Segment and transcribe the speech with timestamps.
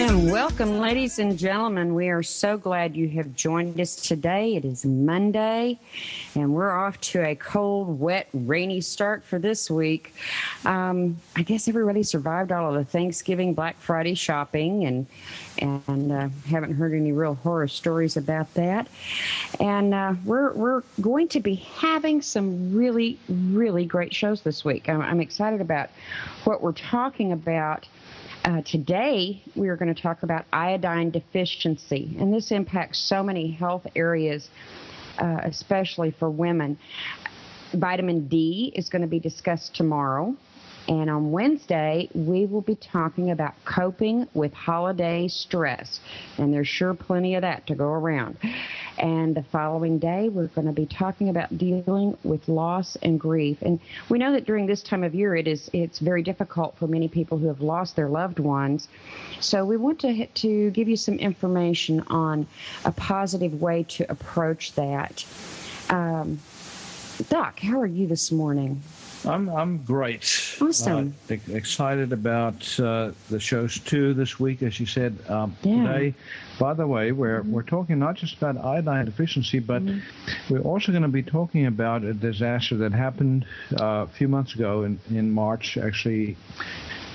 [0.00, 1.94] And welcome, ladies and gentlemen.
[1.94, 4.56] We are so glad you have joined us today.
[4.56, 5.78] It is Monday,
[6.34, 10.14] and we're off to a cold, wet, rainy start for this week.
[10.64, 15.06] Um, I guess everybody survived all of the Thanksgiving, Black Friday shopping, and
[15.58, 18.88] and uh, haven't heard any real horror stories about that.
[19.58, 24.88] And uh, we're we're going to be having some really, really great shows this week.
[24.88, 25.90] I'm, I'm excited about
[26.44, 27.86] what we're talking about
[28.44, 33.50] uh, today, we are going to talk about iodine deficiency, and this impacts so many
[33.50, 34.48] health areas,
[35.18, 36.78] uh, especially for women.
[37.72, 40.34] Vitamin D is going to be discussed tomorrow.
[40.90, 46.00] And on Wednesday, we will be talking about coping with holiday stress.
[46.36, 48.36] And there's sure plenty of that to go around.
[48.98, 53.62] And the following day, we're going to be talking about dealing with loss and grief.
[53.62, 53.78] And
[54.08, 57.06] we know that during this time of year, it is it's very difficult for many
[57.06, 58.88] people who have lost their loved ones.
[59.38, 62.48] So we want to to give you some information on
[62.84, 65.24] a positive way to approach that.
[65.88, 66.40] Um,
[67.28, 68.82] Doc, how are you this morning?
[69.24, 70.56] I'm I'm great.
[70.60, 71.14] Awesome.
[71.30, 75.76] Uh, excited about uh, the shows too this week, as you said um, yeah.
[75.76, 76.14] today.
[76.58, 77.52] By the way, we're mm-hmm.
[77.52, 80.52] we're talking not just about iodine deficiency, but mm-hmm.
[80.52, 83.46] we're also going to be talking about a disaster that happened
[83.78, 86.36] uh, a few months ago in in March, actually.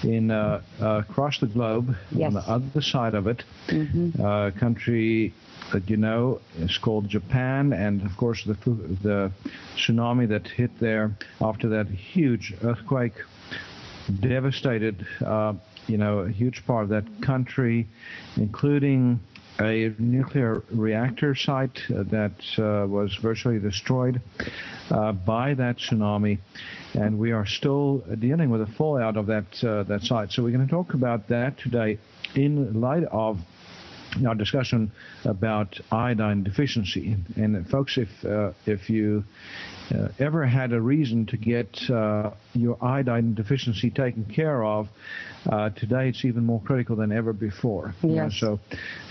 [0.04, 2.28] In uh, uh, across the globe, yes.
[2.28, 4.22] on the other side of it, mm-hmm.
[4.22, 5.34] Uh, country
[5.74, 8.54] that you know is called Japan, and of course the
[9.02, 9.32] the
[9.76, 13.14] tsunami that hit there after that huge earthquake
[14.20, 15.54] devastated, uh,
[15.88, 17.88] you know, a huge part of that country,
[18.38, 19.20] including
[19.60, 24.22] a nuclear reactor site uh, that uh, was virtually destroyed
[24.92, 26.40] uh, by that tsunami,
[26.94, 30.32] and we are still dealing with the fallout of that uh, that site.
[30.32, 32.00] So we're going to talk about that today
[32.36, 33.40] in light of
[34.26, 34.92] our discussion
[35.24, 37.16] about iodine deficiency.
[37.36, 39.24] And folks, if uh, if you
[39.94, 44.88] uh, ever had a reason to get uh, your iodine deficiency taken care of,
[45.50, 47.94] uh, today it's even more critical than ever before.
[48.02, 48.36] Yes.
[48.40, 48.60] so,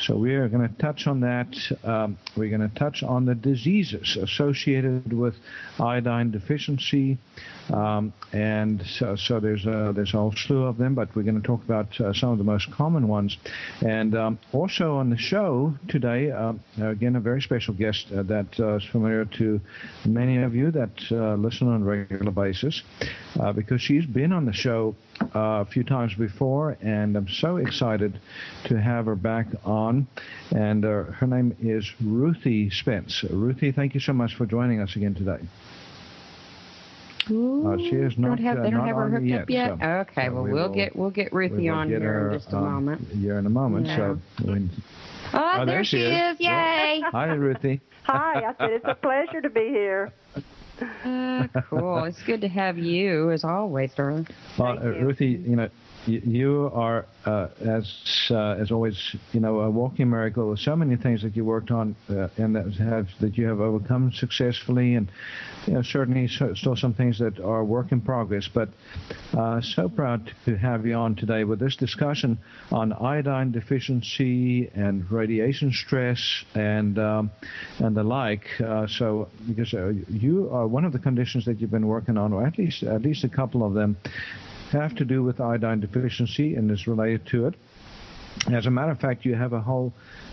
[0.00, 1.54] so we are going to touch on that.
[1.84, 5.34] Um, we're going to touch on the diseases associated with
[5.78, 7.18] iodine deficiency,
[7.72, 10.94] um, and so, so, there's a, there's a whole slew of them.
[10.94, 13.36] But we're going to talk about uh, some of the most common ones,
[13.80, 18.58] and um, also on the show today, uh, again a very special guest uh, that
[18.58, 19.60] is familiar to
[20.04, 20.90] many of you that
[21.38, 22.82] listen on a regular basis,
[23.54, 24.94] because she's been on the show
[25.34, 28.18] a few times before before, and I'm so excited
[28.64, 30.06] to have her back on.
[30.50, 33.24] And uh, her name is Ruthie Spence.
[33.30, 35.38] Ruthie, thank you so much for joining us again today.
[37.30, 38.36] Ooh, uh, she is not.
[38.36, 39.42] Don't have, they uh, don't have her hooked yet.
[39.42, 39.78] up yet.
[39.80, 42.38] So, okay, well we will get we'll get Ruthie we on get here her, in
[42.38, 43.08] just a um, moment.
[43.08, 43.86] Here in a moment.
[43.86, 43.96] Yeah.
[43.96, 44.18] So.
[44.44, 44.60] We, oh,
[45.32, 46.34] oh, there, there she is!
[46.34, 46.40] is.
[46.40, 47.02] Yay!
[47.12, 47.80] Hi, Ruthie.
[48.02, 50.12] Hi, I said it's a pleasure to be here.
[50.80, 52.04] Uh, cool.
[52.04, 54.26] It's good to have you as always, darling.
[54.58, 55.68] Well, uh, Ruthie, you know,
[56.06, 60.50] you are, uh, as uh, as always, you know, a walking miracle.
[60.50, 63.60] With so many things that you worked on uh, and that have that you have
[63.60, 65.10] overcome successfully, and
[65.66, 68.48] you know, certainly so, still some things that are work in progress.
[68.52, 68.68] But
[69.32, 72.38] uh, so proud to have you on today with this discussion
[72.70, 77.30] on iodine deficiency and radiation stress and um,
[77.78, 78.46] and the like.
[78.60, 82.32] Uh, so because uh, you are one of the conditions that you've been working on,
[82.32, 83.96] or at least at least a couple of them
[84.72, 87.54] have to do with iodine deficiency and is related to it.
[88.52, 89.92] As a matter of fact, you have a whole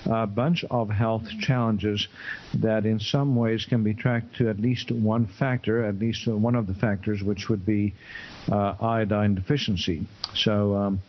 [0.10, 2.07] uh, bunch of health challenges
[2.56, 6.56] that in some ways can be tracked to at least one factor, at least one
[6.56, 7.94] of the factors, which would be
[8.51, 10.07] uh, iodine deficiency.
[10.34, 11.01] So, um,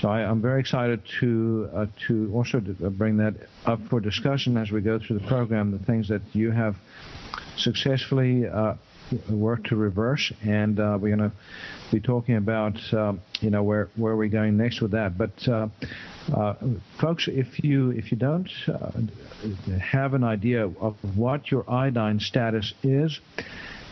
[0.00, 3.34] so I, am very excited to uh, to also bring that
[3.64, 5.70] up for discussion as we go through the program.
[5.70, 6.76] The things that you have
[7.56, 8.74] successfully uh,
[9.28, 11.36] work to reverse, and uh, we're going to
[11.92, 15.16] be talking about um, you know where where we're going next with that.
[15.16, 15.68] But uh,
[16.34, 16.54] uh,
[17.00, 18.90] folks, if you if you don't uh,
[19.78, 23.20] have an idea of what your iodine status is,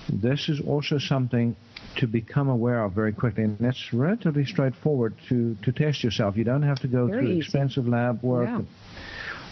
[0.09, 1.57] this is also something
[1.97, 6.37] to become aware of very quickly, and that's relatively straightforward to to test yourself.
[6.37, 7.41] You don't have to go very through easy.
[7.41, 8.49] expensive lab work.
[8.49, 8.63] Yeah.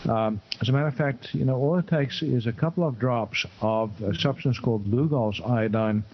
[0.08, 2.98] Um, as a matter of fact, you know, all it takes is a couple of
[2.98, 6.04] drops of a substance called Lugol's iodine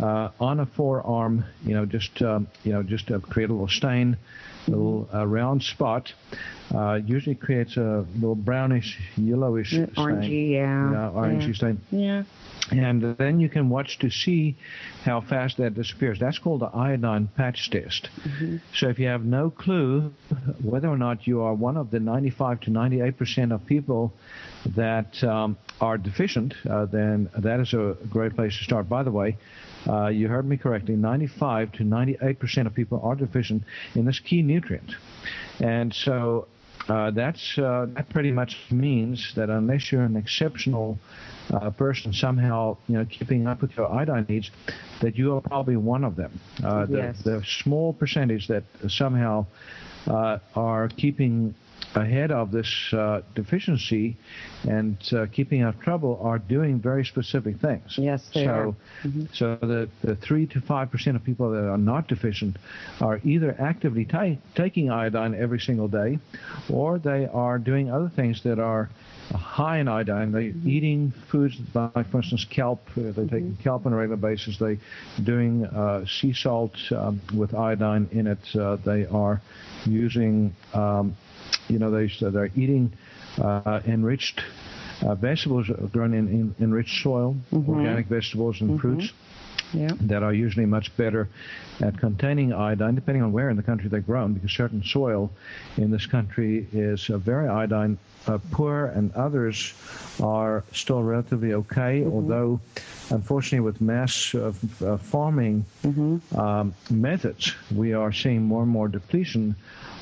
[0.00, 1.44] uh, on a forearm.
[1.64, 4.16] You know, just um, you know, just to create a little stain,
[4.66, 6.12] a little uh, round spot.
[6.74, 10.50] Uh, usually creates a little brownish, yellowish Orangey, stain.
[10.50, 10.92] yeah.
[10.92, 11.54] Yeah, orangey yeah.
[11.54, 11.80] stain.
[11.90, 12.22] Yeah.
[12.70, 14.56] And then you can watch to see
[15.04, 16.18] how fast that disappears.
[16.20, 18.10] That's called the iodine patch test.
[18.74, 20.12] So if you have no clue
[20.62, 24.12] whether or not you are one of the 95 to 98 percent of people
[24.76, 28.86] that um, are deficient, uh, then that is a great place to start.
[28.88, 29.38] By the way,
[29.88, 30.96] uh, you heard me correctly.
[30.96, 33.62] 95 to 98 percent of people are deficient
[33.94, 34.92] in this key nutrient,
[35.60, 36.48] and so
[36.88, 40.98] uh, that's uh, that pretty much means that unless you're an exceptional
[41.52, 44.50] uh, person somehow you know keeping up with your iodine needs,
[45.00, 46.40] that you are probably one of them.
[46.64, 49.44] Uh, the, the small percentage that somehow
[50.06, 51.54] uh, are keeping
[51.94, 54.16] ahead of this uh, deficiency
[54.68, 57.94] and uh, keeping out of trouble are doing very specific things.
[57.96, 58.66] Yes, they so, are.
[59.04, 59.24] Mm-hmm.
[59.32, 62.56] So the, the three to five percent of people that are not deficient
[63.00, 66.18] are either actively ta- taking iodine every single day,
[66.68, 68.90] or they are doing other things that are
[69.30, 70.32] high in iodine.
[70.32, 70.68] They're Mm-hmm.
[70.68, 72.80] eating foods like, for instance, kelp.
[72.96, 74.56] They're taking kelp on a regular basis.
[74.58, 74.78] They're
[75.22, 78.38] doing uh, sea salt um, with iodine in it.
[78.54, 79.42] Uh, they are
[79.84, 81.16] using, um,
[81.68, 82.92] you know, they so they're eating
[83.40, 84.42] uh, enriched
[85.02, 89.12] uh, vegetables grown in, in enriched soil, organic vegetables and fruits
[89.74, 89.92] Yeah.
[90.00, 91.28] that are usually much better
[91.80, 95.30] at containing iodine, depending on where in the country they're grown, because certain soil
[95.76, 99.74] in this country is uh, very iodine uh, poor, and others
[100.22, 102.04] are still relatively okay.
[102.04, 102.60] Although,
[103.10, 104.52] unfortunately, with mass uh,
[104.84, 105.64] uh, farming
[106.34, 109.54] um, methods, we are seeing more and more depletion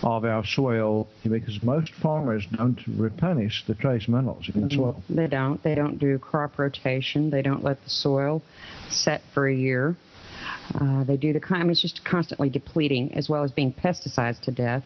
[0.02, 5.02] of our soil because most farmers don't replenish the trace minerals in the soil.
[5.08, 5.62] They don't.
[5.62, 7.30] They don't do crop rotation.
[7.30, 8.42] They don't let the soil
[8.88, 9.96] set for a year.
[10.74, 11.62] Uh, they do the kind.
[11.62, 14.84] Mean, it's just constantly depleting, as well as being pesticides to death.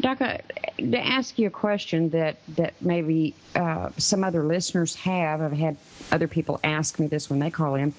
[0.00, 0.38] Doc, uh,
[0.78, 5.42] to ask you a question that that maybe uh, some other listeners have.
[5.42, 5.76] I've had
[6.10, 7.94] other people ask me this when they call in.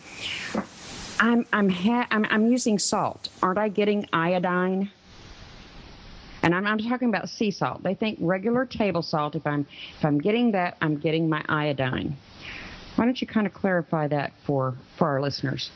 [1.20, 3.30] I'm I'm ha- I'm, I'm using salt.
[3.44, 4.92] Aren't I getting iodine?
[6.44, 7.84] And I'm, I'm talking about sea salt.
[7.84, 9.36] They think regular table salt.
[9.36, 9.66] If I'm
[9.98, 12.16] if I'm getting that, I'm getting my iodine.
[12.96, 15.72] Why don't you kind of clarify that for for our listeners?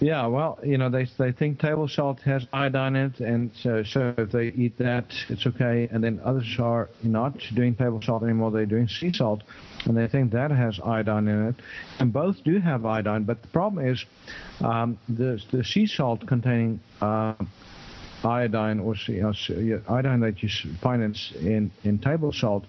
[0.00, 3.82] Yeah, well, you know, they they think table salt has iodine in it, and so,
[3.82, 5.88] so if they eat that, it's okay.
[5.92, 9.42] And then others are not doing table salt anymore; they're doing sea salt,
[9.84, 11.54] and they think that has iodine in it.
[12.00, 14.04] And both do have iodine, but the problem is
[14.60, 17.34] um, the the sea salt containing uh,
[18.24, 18.94] iodine or
[19.88, 20.48] iodine that you
[20.80, 22.64] find in, in in table salt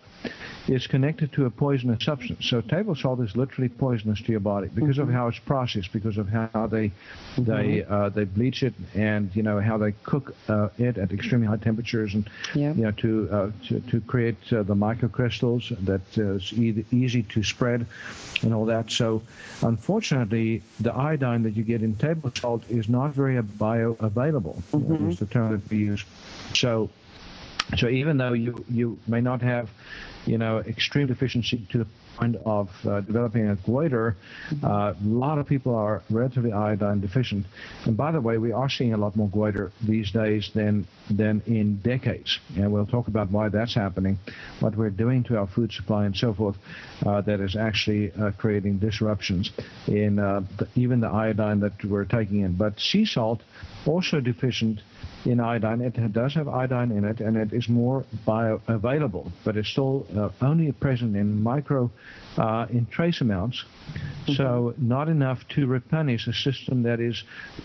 [0.67, 2.45] is connected to a poisonous substance.
[2.45, 6.17] So table salt is literally poisonous to your body because of how it's processed, because
[6.17, 6.91] of how they
[7.37, 11.47] they uh, they bleach it, and you know how they cook uh, it at extremely
[11.47, 12.73] high temperatures, and Yeah.
[12.73, 17.23] you know to uh, to, to create uh, the microcrystals that uh, is e- easy
[17.23, 17.87] to spread,
[18.43, 18.91] and all that.
[18.91, 19.23] So
[19.63, 24.61] unfortunately, the iodine that you get in table salt is not very bioavailable.
[25.09, 26.03] Is the term that we use.
[26.53, 26.89] So.
[27.77, 29.69] So even though you, you may not have
[30.25, 34.15] you know, extreme deficiency to the point of uh, developing a goiter.
[34.63, 37.45] Uh, a lot of people are relatively iodine deficient.
[37.85, 41.41] And by the way, we are seeing a lot more goiter these days than than
[41.47, 42.39] in decades.
[42.55, 44.19] And we'll talk about why that's happening,
[44.59, 46.57] what we're doing to our food supply, and so forth.
[47.05, 49.51] Uh, that is actually uh, creating disruptions
[49.87, 52.55] in uh, the, even the iodine that we're taking in.
[52.55, 53.41] But sea salt
[53.85, 54.81] also deficient
[55.25, 55.81] in iodine.
[55.81, 60.29] It does have iodine in it, and it is more bioavailable, but it's still uh,
[60.41, 61.91] only present in micro,
[62.37, 64.33] uh, in trace amounts, mm-hmm.
[64.33, 67.23] so not enough to replenish a system that is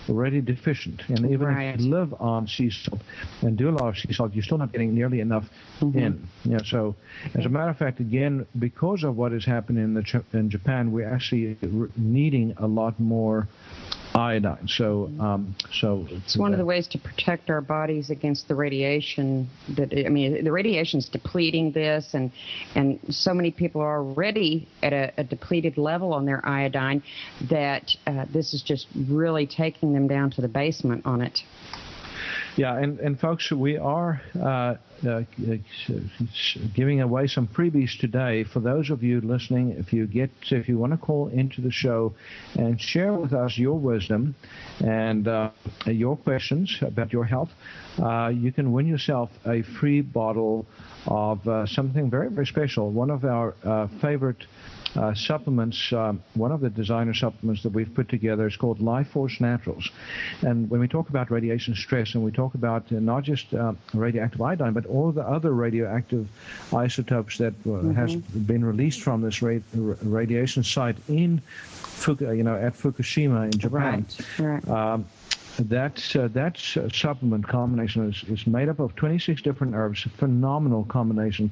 [0.09, 1.03] already deficient.
[1.09, 1.75] And even right.
[1.75, 3.01] if you live on sea salt
[3.43, 5.45] and do a lot of sea salt, you're still not getting nearly enough
[5.81, 5.99] mm-hmm.
[5.99, 6.29] in.
[6.45, 6.97] Yeah, so,
[7.35, 10.93] as a matter of fact, again, because of what is happening in, the, in Japan,
[10.93, 11.57] we're actually
[11.97, 13.49] needing a lot more
[14.15, 14.69] iodine.
[14.69, 19.49] So, um, so it's one of the ways to protect our bodies against the radiation.
[19.77, 22.31] That I mean, the radiation is depleting this, and
[22.75, 27.03] and so many people are already at a, a depleted level on their iodine
[27.51, 31.41] that uh, this is just really taking them down to the basement on it.
[32.57, 34.77] Yeah, and, and folks, we are uh,
[35.07, 35.23] uh,
[36.75, 39.73] giving away some freebies today for those of you listening.
[39.73, 42.15] If you get, if you want to call into the show
[42.55, 44.35] and share with us your wisdom
[44.81, 45.51] and uh,
[45.87, 47.51] your questions about your health,
[48.03, 50.67] uh, you can win yourself a free bottle
[51.07, 52.91] of uh, something very, very special.
[52.91, 54.45] One of our uh, favorite
[54.97, 55.93] uh, supplements.
[55.93, 59.91] Um, one of the designer supplements that we've put together is called Life Force Naturals.
[60.43, 63.73] And when we talk about radiation stress, and we talk about uh, not just uh,
[63.93, 66.29] radioactive iodine, but all the other radioactive
[66.73, 67.93] isotopes that uh, mm-hmm.
[67.93, 71.41] has been released from this ra- radiation site in,
[71.73, 74.07] Fuku- you know, at Fukushima in Japan.
[74.39, 74.65] Right.
[74.67, 74.69] right.
[74.69, 75.07] Um,
[75.59, 80.09] that uh, that uh, supplement combination is, is made up of 26 different herbs, a
[80.09, 81.51] phenomenal combination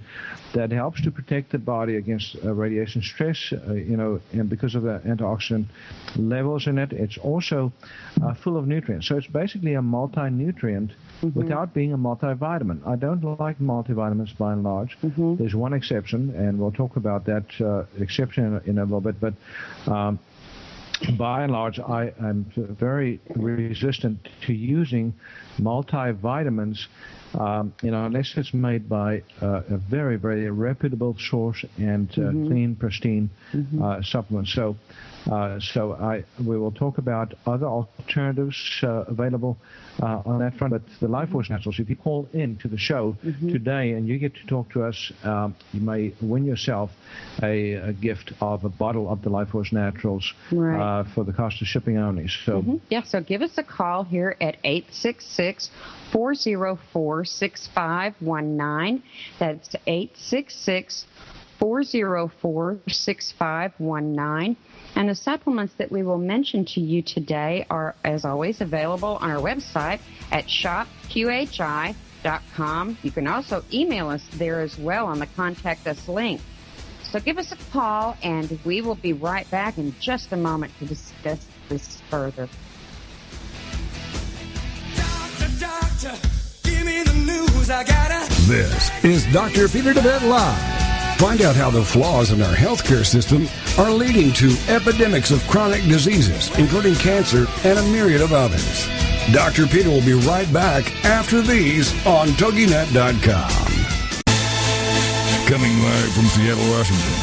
[0.54, 3.52] that helps to protect the body against uh, radiation stress.
[3.52, 5.66] Uh, you know, and because of the antioxidant
[6.16, 7.72] levels in it, it's also
[8.22, 9.06] uh, full of nutrients.
[9.06, 10.90] So it's basically a multi-nutrient
[11.22, 11.38] mm-hmm.
[11.38, 12.86] without being a multivitamin.
[12.86, 14.98] I don't like multivitamins by and large.
[15.00, 15.36] Mm-hmm.
[15.36, 19.20] There's one exception, and we'll talk about that uh, exception in, in, a little bit,
[19.20, 19.34] but.
[19.86, 20.18] Um,
[21.10, 25.14] by and large, I am very resistant to using
[25.58, 26.86] multivitamins,
[27.34, 32.20] um, you know, unless it's made by uh, a very, very reputable source and uh,
[32.20, 32.46] mm-hmm.
[32.46, 33.82] clean, pristine mm-hmm.
[33.82, 34.48] uh, supplement.
[34.48, 34.76] So,
[35.30, 39.56] uh, so I we will talk about other alternatives uh, available
[40.02, 40.72] uh, on that front.
[40.72, 43.50] But the Life Force Naturals, if you call in to the show mm-hmm.
[43.50, 46.90] today and you get to talk to us, um, you may win yourself
[47.42, 51.06] a, a, gift of a bottle of the Life Force Naturals right.
[51.14, 52.26] for the cost of shipping only.
[52.28, 52.76] So, mm-hmm.
[52.90, 55.70] yeah, so give us a call here at 866
[56.12, 59.02] 404 number 6519.
[59.38, 61.06] That's 866
[61.58, 64.56] 404 6519.
[64.94, 69.30] And the supplements that we will mention to you today are, as always, available on
[69.30, 70.00] our website
[70.32, 71.94] at shopqhi.com.
[73.02, 76.40] You can also email us there as well on the contact us link.
[77.04, 80.72] So give us a call and we will be right back in just a moment
[80.78, 82.48] to discuss this further.
[84.96, 86.31] Doctor, doctor
[88.52, 89.66] this is Dr.
[89.68, 91.18] Peter deWet Live.
[91.18, 95.82] Find out how the flaws in our healthcare system are leading to epidemics of chronic
[95.84, 98.86] diseases, including cancer and a myriad of others.
[99.32, 99.66] Dr.
[99.66, 103.50] Peter will be right back after these on TogiNet.com.
[105.46, 107.14] Coming live from Seattle, Washington,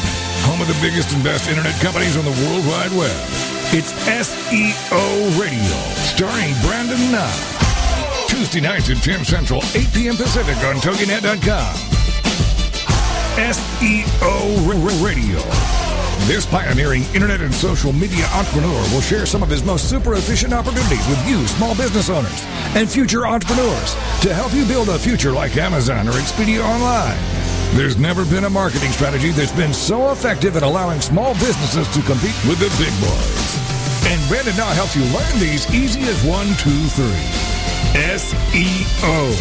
[0.48, 3.20] home of the biggest and best internet companies on the World Wide Web.
[3.72, 5.76] It's SEO Radio,
[6.10, 7.59] starring Brandon Nye.
[8.40, 10.16] Tuesday nights at 10 Central, 8 p.m.
[10.16, 11.74] Pacific on TogiNet.com.
[13.36, 15.40] SEO Radio.
[16.26, 20.54] This pioneering internet and social media entrepreneur will share some of his most super efficient
[20.54, 22.42] opportunities with you, small business owners
[22.74, 23.92] and future entrepreneurs,
[24.22, 27.18] to help you build a future like Amazon or Expedia Online.
[27.76, 32.00] There's never been a marketing strategy that's been so effective at allowing small businesses to
[32.04, 34.08] compete with the big boys.
[34.08, 37.59] And Brandon now helps you learn these easy as one, two, three.
[37.94, 39.34] SEO.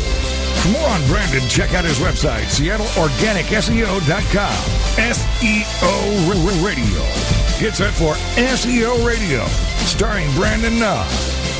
[0.59, 4.53] For more on Brandon, check out his website, SeattleOrganicSEO.com.
[4.99, 7.01] SEO Radio.
[7.59, 9.45] Get set for SEO Radio,
[9.85, 11.05] starring Brandon Na.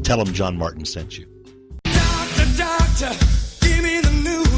[0.05, 1.27] tell them John Martin sent you.
[1.85, 3.13] Doctor, doctor,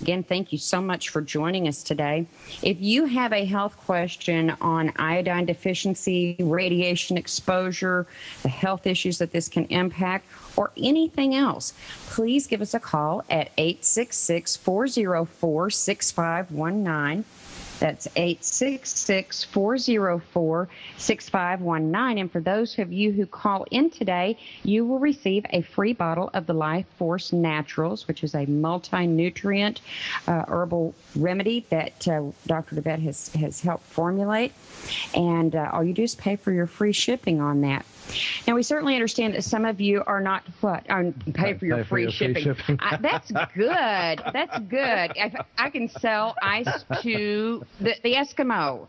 [0.00, 2.26] Again, thank you so much for joining us today.
[2.62, 8.06] If you have a health question on iodine deficiency, radiation exposure,
[8.42, 10.26] the health issues that this can impact,
[10.56, 11.74] or anything else,
[12.08, 17.24] please give us a call at 866 404 6519.
[17.78, 22.18] That's 866 404 6519.
[22.18, 26.30] And for those of you who call in today, you will receive a free bottle
[26.32, 29.80] of the Life Force Naturals, which is a multi nutrient
[30.26, 32.76] uh, herbal remedy that uh, Dr.
[32.76, 34.52] deWet has, has helped formulate.
[35.14, 37.84] And uh, all you do is pay for your free shipping on that.
[38.46, 41.78] Now, we certainly understand that some of you are not what are pay for your,
[41.78, 42.34] pay free, for your shipping.
[42.34, 42.78] free, shipping.
[42.80, 44.32] I, that's good.
[44.32, 45.12] That's good.
[45.16, 48.88] If I can sell ice to the, the Eskimo.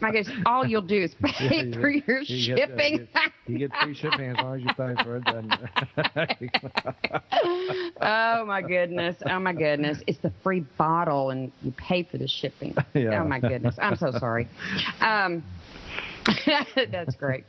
[0.00, 2.96] My goodness, all you'll do is pay yeah, for your you shipping.
[2.98, 5.24] Get, uh, you, get, you, get, free shipping as long as you pay for it.
[5.24, 5.50] Then.
[8.00, 9.16] oh my goodness!
[9.26, 9.98] Oh my goodness!
[10.06, 12.74] It's the free bottle, and you pay for the shipping.
[12.94, 13.22] Yeah.
[13.22, 13.74] Oh my goodness!
[13.78, 14.46] I'm so sorry.
[15.00, 15.42] Um,
[16.76, 17.44] That's great.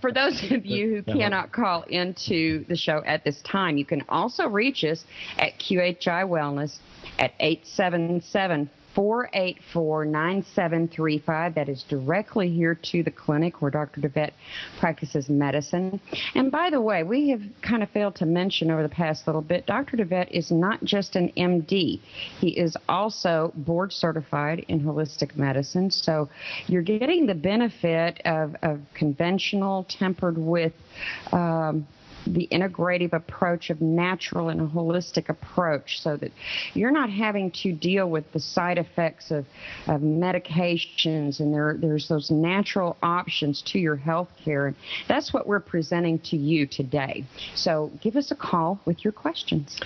[0.00, 4.02] For those of you who cannot call into the show at this time, you can
[4.08, 5.04] also reach us
[5.38, 6.78] at QHI Wellness
[7.18, 11.54] at 877 484 9735.
[11.54, 14.00] That is directly here to the clinic where Dr.
[14.00, 14.32] deWet
[14.80, 16.00] practices medicine.
[16.34, 19.42] And by the way, we have kind of failed to mention over the past little
[19.42, 19.98] bit, Dr.
[19.98, 22.00] deWet is not just an MD,
[22.40, 25.90] he is also board certified in holistic medicine.
[25.90, 26.30] So
[26.66, 30.72] you're getting the benefit of, of conventional tempered with
[31.32, 31.86] um,
[32.26, 36.32] the integrative approach of natural and holistic approach so that
[36.74, 39.46] you're not having to deal with the side effects of,
[39.86, 44.66] of medications and there, there's those natural options to your health care.
[44.66, 44.76] And
[45.08, 47.24] that's what we're presenting to you today.
[47.54, 49.80] So give us a call with your questions.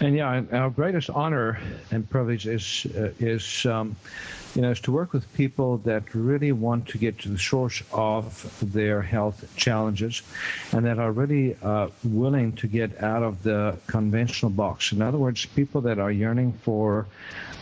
[0.00, 1.58] And yeah, our greatest honor
[1.92, 3.94] and privilege is uh, is um,
[4.54, 7.80] you know is to work with people that really want to get to the source
[7.92, 8.24] of
[8.60, 10.22] their health challenges,
[10.72, 14.92] and that are really uh, willing to get out of the conventional box.
[14.92, 17.06] In other words, people that are yearning for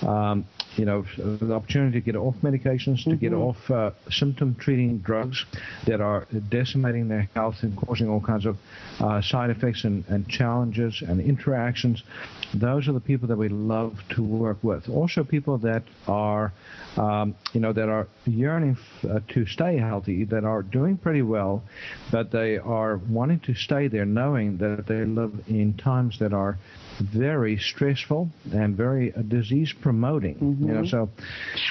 [0.03, 0.46] um,
[0.77, 3.11] you know, the opportunity to get off medications, mm-hmm.
[3.11, 3.42] to get mm-hmm.
[3.42, 5.44] off uh, symptom treating drugs
[5.87, 8.57] that are decimating their health and causing all kinds of
[9.01, 12.03] uh, side effects and, and challenges and interactions.
[12.55, 14.88] Those are the people that we love to work with.
[14.88, 16.53] Also, people that are,
[16.96, 21.22] um, you know, that are yearning f- uh, to stay healthy, that are doing pretty
[21.22, 21.62] well,
[22.11, 26.58] but they are wanting to stay there knowing that they live in times that are
[27.00, 30.34] very stressful and very uh, disease promoting.
[30.36, 30.66] Mm-hmm.
[30.66, 31.08] You know, so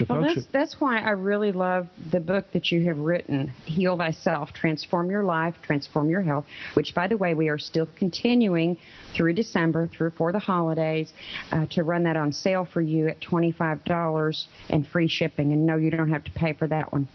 [0.09, 4.53] well, that's, that's why I really love the book that you have written, Heal Thyself,
[4.53, 8.77] Transform Your Life, Transform Your Health, which, by the way, we are still continuing
[9.15, 11.11] through December, through for the holidays,
[11.51, 15.51] uh, to run that on sale for you at $25 and free shipping.
[15.51, 17.07] And no, you don't have to pay for that one.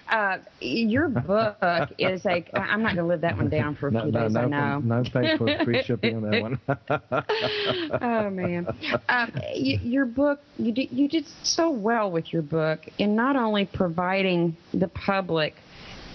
[0.09, 1.57] uh, your book
[1.97, 4.45] is a, I'm not going to live that one down for no, days, no, I
[4.45, 4.79] know.
[4.79, 6.59] No, pay for free shipping on that one.
[8.01, 8.67] oh, man.
[9.09, 13.35] Um, you, your book, you did, you did so well with your book in not
[13.35, 15.55] only providing the public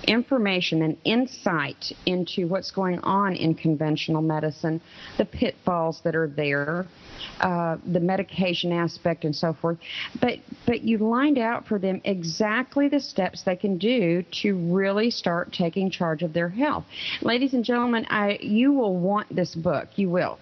[0.05, 4.81] information and insight into what's going on in conventional medicine,
[5.19, 6.87] the pitfalls that are there,
[7.41, 9.79] uh, the medication aspect, and so forth.
[10.21, 15.11] But but you lined out for them exactly the steps they can do to really
[15.11, 16.85] start taking charge of their health.
[17.23, 19.89] Ladies and gentlemen, I you will want this book.
[19.97, 20.39] You will.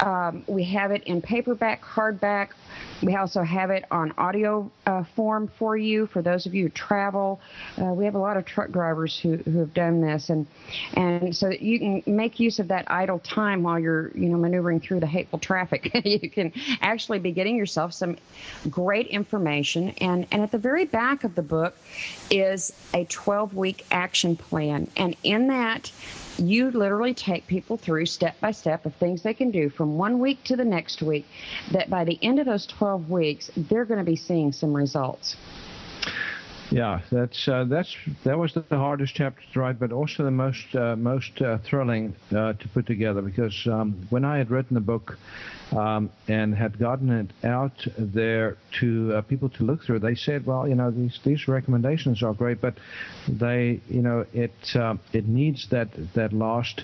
[0.00, 2.48] Um, we have it in paperback, hardback.
[3.02, 6.70] We also have it on audio uh, form for you for those of you who
[6.70, 7.40] travel.
[7.80, 10.46] Uh, we have a lot of truck drivers who, who have done this, and
[10.94, 14.36] and so that you can make use of that idle time while you're you know
[14.36, 15.90] maneuvering through the hateful traffic.
[16.04, 18.16] you can actually be getting yourself some
[18.70, 19.90] great information.
[19.98, 21.76] And and at the very back of the book
[22.30, 25.90] is a 12 week action plan, and in that
[26.38, 30.18] you literally take people through step by step of things they can do from one
[30.18, 31.26] week to the next week
[31.72, 35.36] that by the end of those 12 weeks they're going to be seeing some results
[36.70, 40.74] yeah, that's uh, that's that was the hardest chapter to write, but also the most
[40.74, 44.80] uh, most uh, thrilling uh, to put together because um, when I had written the
[44.80, 45.16] book
[45.72, 50.46] um, and had gotten it out there to uh, people to look through, they said,
[50.46, 52.74] well, you know, these these recommendations are great, but
[53.28, 56.82] they, you know, it uh, it needs that that last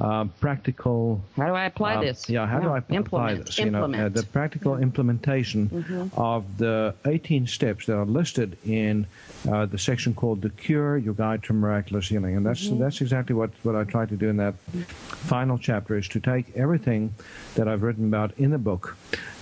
[0.00, 1.22] uh, practical.
[1.36, 2.28] How do I apply uh, this?
[2.28, 2.64] Yeah, how yeah.
[2.64, 3.46] do I apply Implement.
[3.46, 3.58] this?
[3.58, 3.92] Implement.
[3.94, 6.20] You know, uh, the practical implementation mm-hmm.
[6.20, 9.06] of the 18 steps that are listed in
[9.50, 12.80] uh, the section called "The Cure: Your Guide to Miraculous Healing," and that's mm-hmm.
[12.80, 16.56] that's exactly what what I try to do in that final chapter is to take
[16.56, 17.14] everything
[17.54, 18.96] that I've written about in the book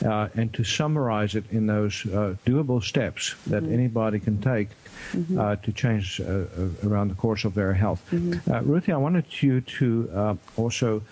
[0.04, 3.74] uh, and to summarize it in those uh, doable steps that mm-hmm.
[3.74, 4.68] anybody can take
[5.12, 5.38] mm-hmm.
[5.38, 6.44] uh, to change uh, uh,
[6.84, 8.02] around the course of their health.
[8.10, 8.50] Mm-hmm.
[8.50, 11.02] Uh, Ruthie, I wanted you to also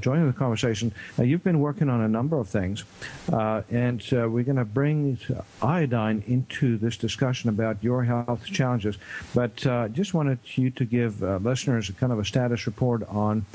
[0.00, 0.92] join in the conversation.
[1.18, 2.84] you've been working on a number of things,
[3.28, 5.18] and we're going to bring
[5.62, 8.96] iodine into this discussion about your health challenges.
[9.34, 9.56] But
[9.92, 13.46] just wanted you to give listeners a kind of a status report on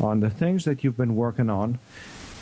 [0.00, 1.78] on the things that you've been working on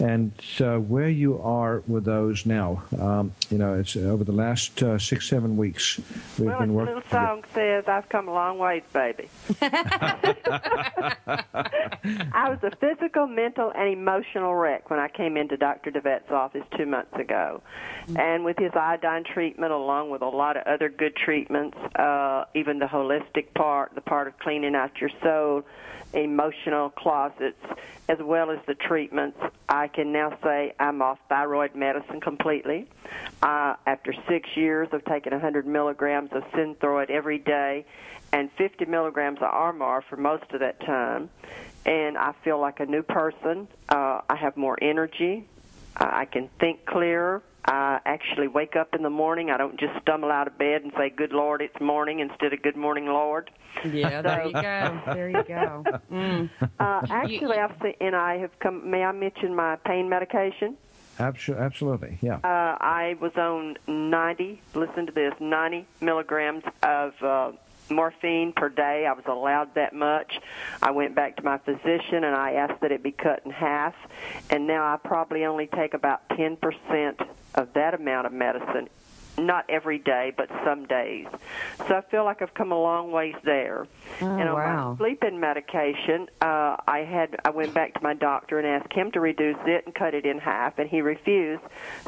[0.00, 2.82] and uh, where you are with those now.
[2.98, 6.00] Um, you know, it's over the last uh, six, seven weeks.
[6.38, 6.94] We've well, been working.
[6.96, 9.28] little song says, "I've come a long ways, baby."
[12.32, 15.90] I was a physical, mental, and emotional wreck when I came into Dr.
[15.90, 17.62] deWet's office two months ago,
[18.06, 18.18] mm-hmm.
[18.18, 22.78] and with his iodine treatment, along with a lot of other good treatments, uh, even
[22.78, 25.64] the holistic part, the part of cleaning out your soul
[26.14, 27.62] emotional closets,
[28.08, 29.38] as well as the treatments.
[29.68, 32.88] I can now say I'm off thyroid medicine completely.
[33.42, 37.84] Uh, after six years of taking 100 milligrams of Synthroid every day
[38.32, 41.30] and 50 milligrams of Armour for most of that time,
[41.86, 43.68] and I feel like a new person.
[43.88, 45.46] Uh, I have more energy.
[45.96, 47.42] Uh, I can think clearer.
[47.66, 49.50] I actually wake up in the morning.
[49.50, 52.62] I don't just stumble out of bed and say, "Good Lord, it's morning," instead of
[52.62, 53.50] "Good morning, Lord."
[53.84, 55.00] Yeah, there you go.
[55.14, 55.84] There you go.
[56.12, 56.50] Mm.
[56.78, 58.90] Uh, actually, I've seen, and I have come.
[58.90, 60.76] May I mention my pain medication?
[61.18, 62.36] Absolutely, yeah.
[62.36, 64.60] Uh, I was on 90.
[64.74, 67.52] Listen to this: 90 milligrams of uh,
[67.90, 69.06] morphine per day.
[69.06, 70.40] I was allowed that much.
[70.82, 73.94] I went back to my physician and I asked that it be cut in half,
[74.50, 78.88] and now I probably only take about 10% of that amount of medicine
[79.38, 81.26] not every day, but some days.
[81.88, 83.86] So I feel like I've come a long ways there.
[84.20, 84.90] Oh, and on wow.
[84.92, 89.10] my sleeping medication, uh, I had I went back to my doctor and asked him
[89.12, 91.62] to reduce it and cut it in half, and he refused.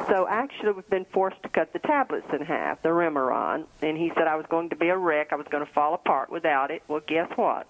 [0.08, 3.96] So I actually, we've been forced to cut the tablets in half, the Remeron, and
[3.96, 5.32] he said I was going to be a wreck.
[5.32, 6.82] I was going to fall apart without it.
[6.86, 7.66] Well, guess what?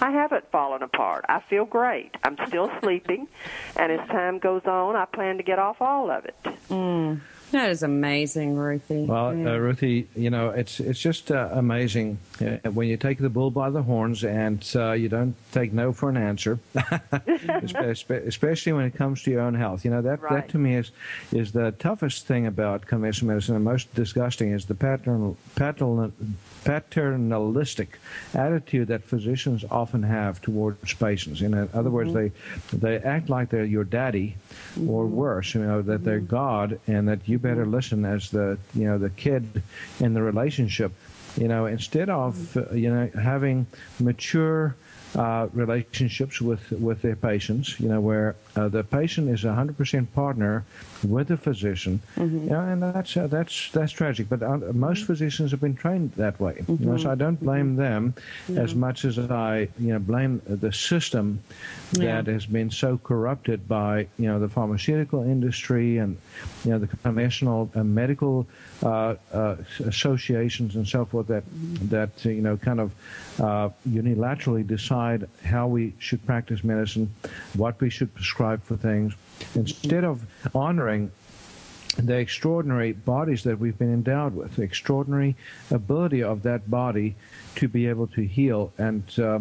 [0.00, 1.26] I haven't fallen apart.
[1.28, 2.14] I feel great.
[2.22, 3.28] I'm still sleeping,
[3.76, 6.36] and as time goes on, I plan to get off all of it.
[6.70, 7.20] Mm.
[7.54, 9.04] That is amazing, Ruthie.
[9.04, 9.52] Well, yeah.
[9.52, 13.52] uh, Ruthie, you know, it's it's just uh, amazing uh, when you take the bull
[13.52, 16.58] by the horns and uh, you don't take no for an answer,
[18.10, 19.84] especially when it comes to your own health.
[19.84, 20.32] You know that right.
[20.32, 20.90] that to me is
[21.30, 26.10] is the toughest thing about conventional medicine, and most disgusting is the paternal, paternal
[26.64, 27.98] paternalistic
[28.32, 31.42] attitude that physicians often have towards patients.
[31.42, 31.90] In other mm-hmm.
[31.92, 32.32] words, they
[32.72, 34.36] they act like they're your daddy,
[34.74, 34.90] mm-hmm.
[34.90, 36.04] or worse, you know, that mm-hmm.
[36.04, 37.74] they're God, and that you better mm-hmm.
[37.74, 39.62] listen as the you know the kid
[40.00, 40.92] in the relationship.
[41.36, 43.66] You know, instead of uh, you know having
[44.00, 44.76] mature
[45.14, 47.78] uh, relationships with with their patients.
[47.78, 50.64] You know, where uh, the patient is a hundred percent partner
[51.04, 52.00] with the physician.
[52.16, 52.48] Mm-hmm.
[52.48, 54.28] Yeah, and that's uh, that's that's tragic.
[54.28, 55.06] But uh, most mm-hmm.
[55.06, 56.54] physicians have been trained that way.
[56.54, 56.82] Mm-hmm.
[56.82, 58.14] You know, so I don't blame them
[58.48, 58.60] yeah.
[58.60, 61.40] as much as I you know blame the system
[61.92, 62.22] yeah.
[62.22, 66.16] that has been so corrupted by you know the pharmaceutical industry and
[66.64, 68.46] you know the conventional medical
[68.82, 71.88] uh, uh, associations and so forth that mm-hmm.
[71.88, 72.92] that you know kind of
[73.40, 75.03] uh, unilaterally decide
[75.44, 77.14] how we should practice medicine,
[77.54, 79.14] what we should prescribe for things,
[79.54, 80.22] instead of
[80.54, 81.10] honoring
[81.96, 85.36] the extraordinary bodies that we've been endowed with, the extraordinary
[85.70, 87.14] ability of that body
[87.56, 88.72] to be able to heal.
[88.78, 89.40] And uh,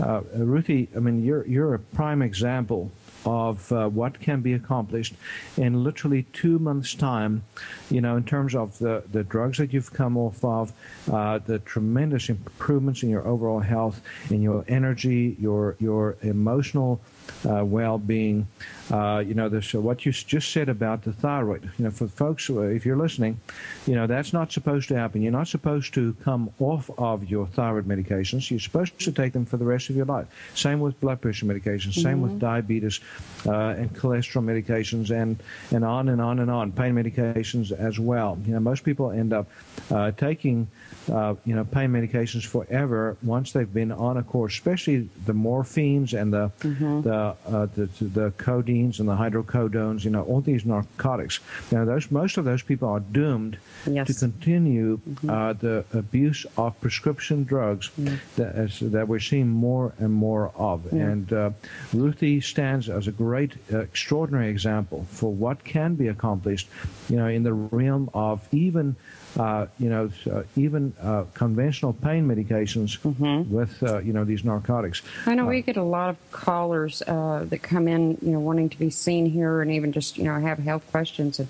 [0.00, 2.92] uh, Ruthie, I mean, you're you're a prime example
[3.28, 5.14] of uh, what can be accomplished
[5.56, 7.42] in literally two months' time,
[7.90, 10.72] you know, in terms of the, the drugs that you've come off of,
[11.12, 17.00] uh, the tremendous improvements in your overall health, in your energy, your your emotional
[17.48, 18.46] uh, well-being.
[18.90, 21.70] Uh, you know, this, uh, what you just said about the thyroid.
[21.78, 23.38] You know, for folks, uh, if you're listening,
[23.86, 25.20] you know that's not supposed to happen.
[25.20, 28.50] You're not supposed to come off of your thyroid medications.
[28.50, 30.26] You're supposed to take them for the rest of your life.
[30.54, 31.92] Same with blood pressure medications.
[31.92, 32.08] Mm-hmm.
[32.08, 32.40] Same with mm-hmm.
[32.40, 33.00] diabetes
[33.46, 36.72] uh, and cholesterol medications, and and on and on and on.
[36.72, 38.38] Pain medications as well.
[38.46, 39.48] You know, most people end up
[39.90, 40.68] uh, taking
[41.10, 46.18] uh, you know, pain medications forever once they've been on a course, especially the morphines
[46.18, 47.02] and the mm-hmm.
[47.02, 50.04] the, uh, the the codeines and the hydrocodones.
[50.04, 51.40] You know, all these narcotics.
[51.70, 54.06] Now, those most of those people are doomed yes.
[54.08, 55.30] to continue mm-hmm.
[55.30, 58.16] uh, the abuse of prescription drugs mm-hmm.
[58.36, 60.92] that, that we're seeing more and more of.
[60.92, 61.50] And uh,
[61.92, 66.68] Ruthie stands as a great, uh, extraordinary example for what can be accomplished.
[67.08, 68.96] You know, in the realm of even
[69.36, 73.54] uh, you know, uh, even uh, conventional pain medications mm-hmm.
[73.54, 75.02] with, uh, you know, these narcotics.
[75.26, 78.40] I know we uh, get a lot of callers uh, that come in, you know,
[78.40, 81.38] wanting to be seen here and even just, you know, have health questions.
[81.38, 81.48] And,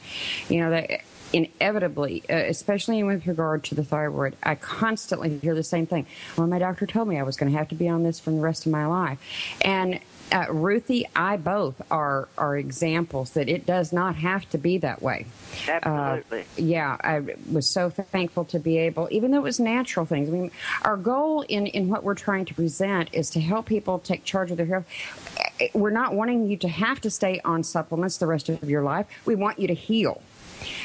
[0.49, 5.87] you know, that inevitably, especially with regard to the thyroid, I constantly hear the same
[5.87, 6.07] thing.
[6.37, 8.31] Well, my doctor told me I was going to have to be on this for
[8.31, 9.19] the rest of my life.
[9.61, 10.01] And
[10.33, 15.03] uh, Ruthie, I both are are examples that it does not have to be that
[15.03, 15.27] way.
[15.67, 16.41] Absolutely.
[16.41, 20.29] Uh, yeah, I was so thankful to be able, even though it was natural things.
[20.29, 20.51] I mean,
[20.83, 24.51] our goal in in what we're trying to present is to help people take charge
[24.51, 24.87] of their health.
[25.75, 29.07] We're not wanting you to have to stay on supplements the rest of your life.
[29.25, 30.23] We want you to heal.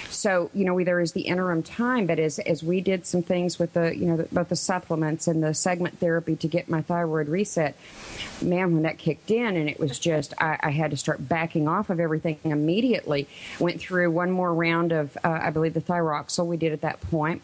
[0.09, 3.59] So, you know, there is the interim time, but as, as we did some things
[3.59, 6.81] with the, you know, the, both the supplements and the segment therapy to get my
[6.81, 7.75] thyroid reset,
[8.41, 11.67] man, when that kicked in and it was just, I, I had to start backing
[11.67, 13.27] off of everything immediately.
[13.59, 17.01] Went through one more round of, uh, I believe, the thyroxal we did at that
[17.01, 17.41] point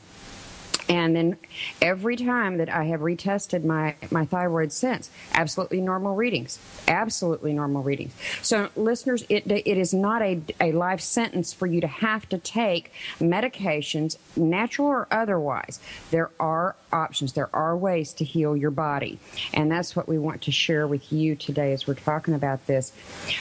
[0.89, 1.38] and then
[1.82, 6.58] every time that I have retested my, my thyroid since, absolutely normal readings.
[6.88, 8.12] Absolutely normal readings.
[8.41, 12.39] So, listeners, it, it is not a, a life sentence for you to have to
[12.39, 15.80] take medications, natural or otherwise.
[16.10, 19.19] There are options, there are ways to heal your body.
[19.54, 22.91] And that's what we want to share with you today as we're talking about this.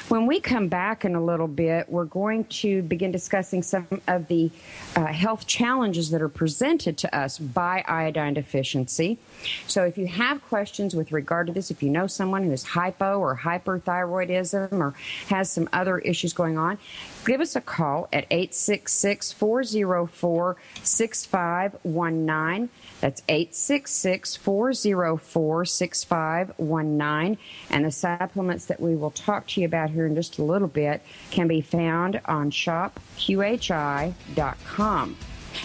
[0.09, 4.29] When we come back in a little bit, we're going to begin discussing some of
[4.29, 4.51] the
[4.97, 9.18] uh, health challenges that are presented to us by iodine deficiency.
[9.66, 12.62] So if you have questions with regard to this, if you know someone who is
[12.62, 14.94] hypo or hyperthyroidism or
[15.29, 16.79] has some other issues going on,
[17.24, 22.68] give us a call at 866 404 6519.
[23.01, 27.38] That's 866 404 6519.
[27.70, 30.68] And the supplements that we will talk to you about here in just a little
[30.68, 32.96] bit can be found on shopqhi.com.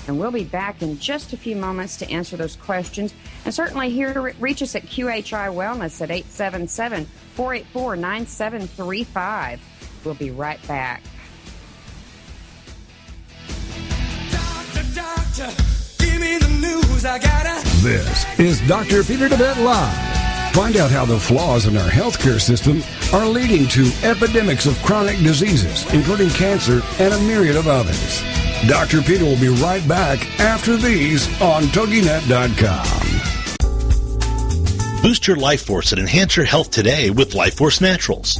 [0.07, 3.13] And we'll be back in just a few moments to answer those questions.
[3.45, 9.61] And certainly here, reach us at QHI Wellness at 877 484 9735.
[10.03, 11.03] We'll be right back.
[14.29, 15.63] Doctor, doctor,
[17.83, 19.03] this is Dr.
[19.03, 20.53] Peter deWet Live.
[20.53, 22.81] Find out how the flaws in our healthcare system
[23.13, 28.23] are leading to epidemics of chronic diseases, including cancer and a myriad of others.
[28.67, 29.01] Dr.
[29.01, 33.03] Peter will be right back after these on TogiNet.com.
[35.01, 38.39] Boost your life force and enhance your health today with Life Force Naturals.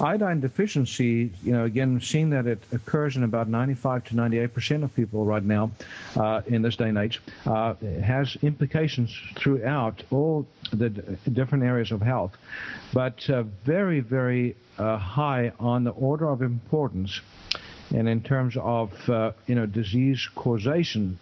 [0.00, 4.84] iodine deficiency, you know, again, seeing that it occurs in about 95 to 98 percent
[4.84, 5.72] of people right now
[6.16, 12.00] uh, in this day and age, uh, has implications throughout all the different areas of
[12.02, 12.36] health,
[12.92, 17.20] but uh, very, very high on the order of importance
[17.94, 21.18] and in terms of uh, you know disease causation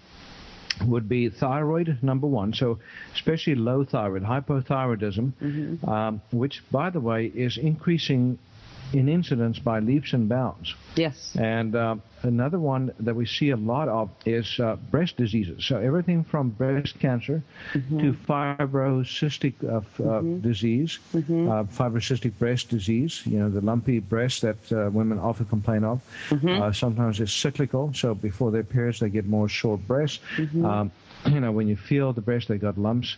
[0.87, 2.79] would be thyroid number one so
[3.15, 5.89] especially low thyroid hypothyroidism mm-hmm.
[5.89, 8.39] um, which by the way is increasing
[8.93, 10.75] in incidence by leaps and bounds.
[10.97, 11.37] Yes.
[11.37, 15.65] And uh, another one that we see a lot of is uh, breast diseases.
[15.65, 17.99] So everything from breast cancer mm-hmm.
[17.99, 20.41] to fibrocystic uh, mm-hmm.
[20.41, 21.49] disease, mm-hmm.
[21.49, 23.23] Uh, fibrocystic breast disease.
[23.25, 26.01] You know the lumpy breast that uh, women often complain of.
[26.31, 26.63] Mm-hmm.
[26.63, 27.93] Uh, sometimes it's cyclical.
[27.95, 30.21] So before their periods, they get more short breasts.
[30.37, 30.65] Mm-hmm.
[30.65, 30.91] Um,
[31.27, 33.17] you know, when you feel the breast, they got lumps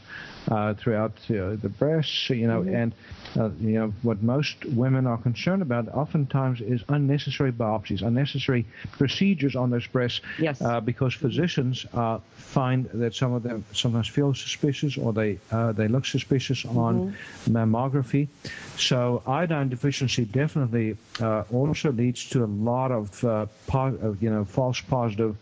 [0.51, 2.75] uh, throughout uh, the breast, you know, mm-hmm.
[2.75, 2.95] and,
[3.39, 9.55] uh, you know, what most women are concerned about oftentimes is unnecessary biopsies, unnecessary procedures
[9.55, 10.61] on those breasts, yes.
[10.61, 15.73] Uh, because physicians uh, find that some of them sometimes feel suspicious or they, uh,
[15.73, 16.79] they look suspicious mm-hmm.
[16.79, 17.17] on
[17.49, 18.29] mammography.
[18.77, 23.21] So iodine deficiency definitely also leads to a lot of,
[23.67, 25.37] po- you know, false positive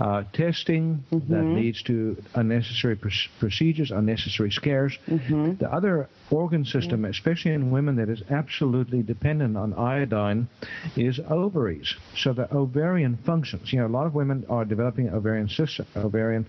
[0.00, 1.32] uh, testing mm-hmm.
[1.32, 4.98] that leads to unnecessary pr- procedures, unnecessary scares.
[5.06, 5.54] Mm-hmm.
[5.56, 7.10] The other organ system, mm-hmm.
[7.10, 10.48] especially in women that is absolutely dependent on iodine,
[10.96, 11.94] is ovaries.
[12.16, 13.72] So the ovarian functions.
[13.72, 16.46] You know, a lot of women are developing ovarian system, ovarian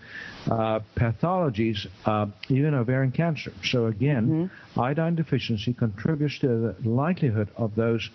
[0.49, 3.51] uh, pathologies, uh, even ovarian cancer.
[3.63, 4.79] So again, mm-hmm.
[4.79, 8.09] iodine deficiency contributes to the likelihood of those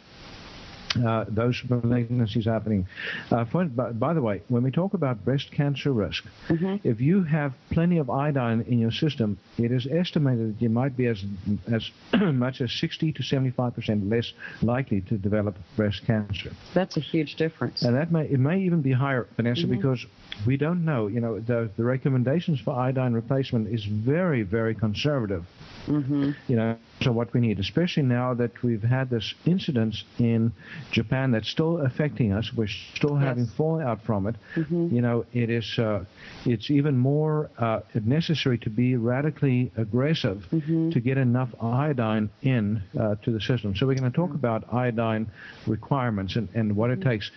[0.97, 2.87] uh, those malignancies happening.
[3.31, 6.77] Uh, for, by, by, the way, when we talk about breast cancer risk, mm-hmm.
[6.83, 10.97] if you have plenty of iodine in your system, it is estimated that you might
[10.97, 11.23] be as
[11.71, 11.91] as
[12.33, 16.51] much as 60 to 75 percent less likely to develop breast cancer.
[16.75, 17.83] That's a huge difference.
[17.83, 19.77] And that may it may even be higher, Vanessa, mm-hmm.
[19.77, 20.05] because
[20.47, 21.07] we don't know.
[21.07, 25.45] You know, the the recommendations for iodine replacement is very very conservative.
[25.87, 26.31] Mm-hmm.
[26.49, 30.53] You know, so what we need, especially now that we've had this incidence in
[30.93, 33.25] Japan that's still affecting us, we're still yes.
[33.25, 34.37] having fallout from it.
[34.55, 34.95] Mm-hmm.
[34.95, 36.05] You know, it is uh,
[36.45, 40.91] it's even more uh, necessary to be radically aggressive mm-hmm.
[40.91, 43.75] to get enough iodine in uh, to the system.
[43.75, 44.37] So we're going to talk mm-hmm.
[44.37, 45.31] about iodine
[45.67, 47.09] requirements and, and what it mm-hmm.
[47.09, 47.31] takes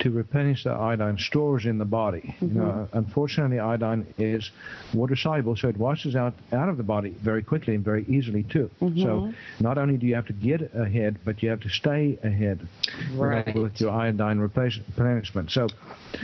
[0.00, 2.34] to replenish the iodine stores in the body.
[2.36, 2.46] Mm-hmm.
[2.48, 2.98] You know, mm-hmm.
[2.98, 4.50] unfortunately, iodine is
[4.92, 8.42] water soluble, so it washes out out of the body very quickly and very easily
[8.42, 8.70] too.
[8.80, 9.02] Mm-hmm.
[9.02, 9.05] So
[9.60, 12.66] not only do you have to get ahead, but you have to stay ahead
[13.14, 13.54] right.
[13.54, 15.50] with your iodine replenishment.
[15.50, 15.68] So,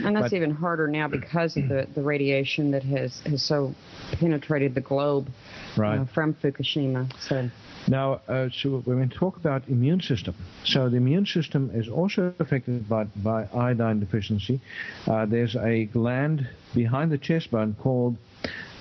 [0.03, 3.73] and that's but, even harder now because of the, the radiation that has has so
[4.13, 5.29] penetrated the globe
[5.77, 5.99] right.
[5.99, 7.11] uh, from Fukushima.
[7.21, 7.49] So.
[7.87, 12.33] Now, uh, so when we talk about immune system, so the immune system is also
[12.39, 14.61] affected by, by iodine deficiency.
[15.05, 18.15] Uh, there's a gland behind the chest bone called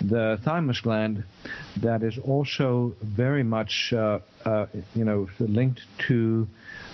[0.01, 1.25] the thymus gland
[1.81, 6.47] that is also very much, uh, uh you know, linked to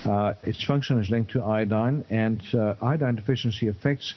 [0.04, 4.14] uh, its function is linked to iodine, and uh, iodine deficiency affects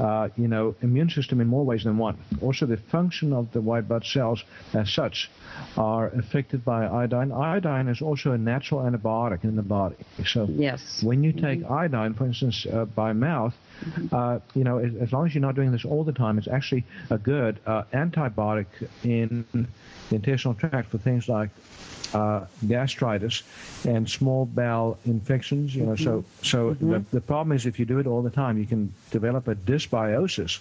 [0.00, 2.16] uh, you know, immune system in more ways than one.
[2.40, 4.42] Also, the function of the white blood cells
[4.72, 5.30] as such
[5.76, 7.30] are affected by iodine.
[7.30, 9.96] Iodine is also a natural antibiotic in the body.
[10.24, 11.02] So, yes.
[11.02, 11.72] when you take mm-hmm.
[11.72, 14.14] iodine, for instance, uh, by mouth, mm-hmm.
[14.14, 16.48] uh, you know, as, as, long as you're not doing this all the time, it's
[16.48, 18.66] actually a good uh, antibiotic
[19.04, 21.50] in the intestinal tract for things like
[22.14, 23.42] uh, gastritis
[23.86, 25.74] and small bowel infections.
[25.74, 26.04] You know, mm-hmm.
[26.04, 26.92] so so mm-hmm.
[26.92, 29.54] the, the problem is if you do it all the time, you can develop a
[29.54, 30.60] dysbiosis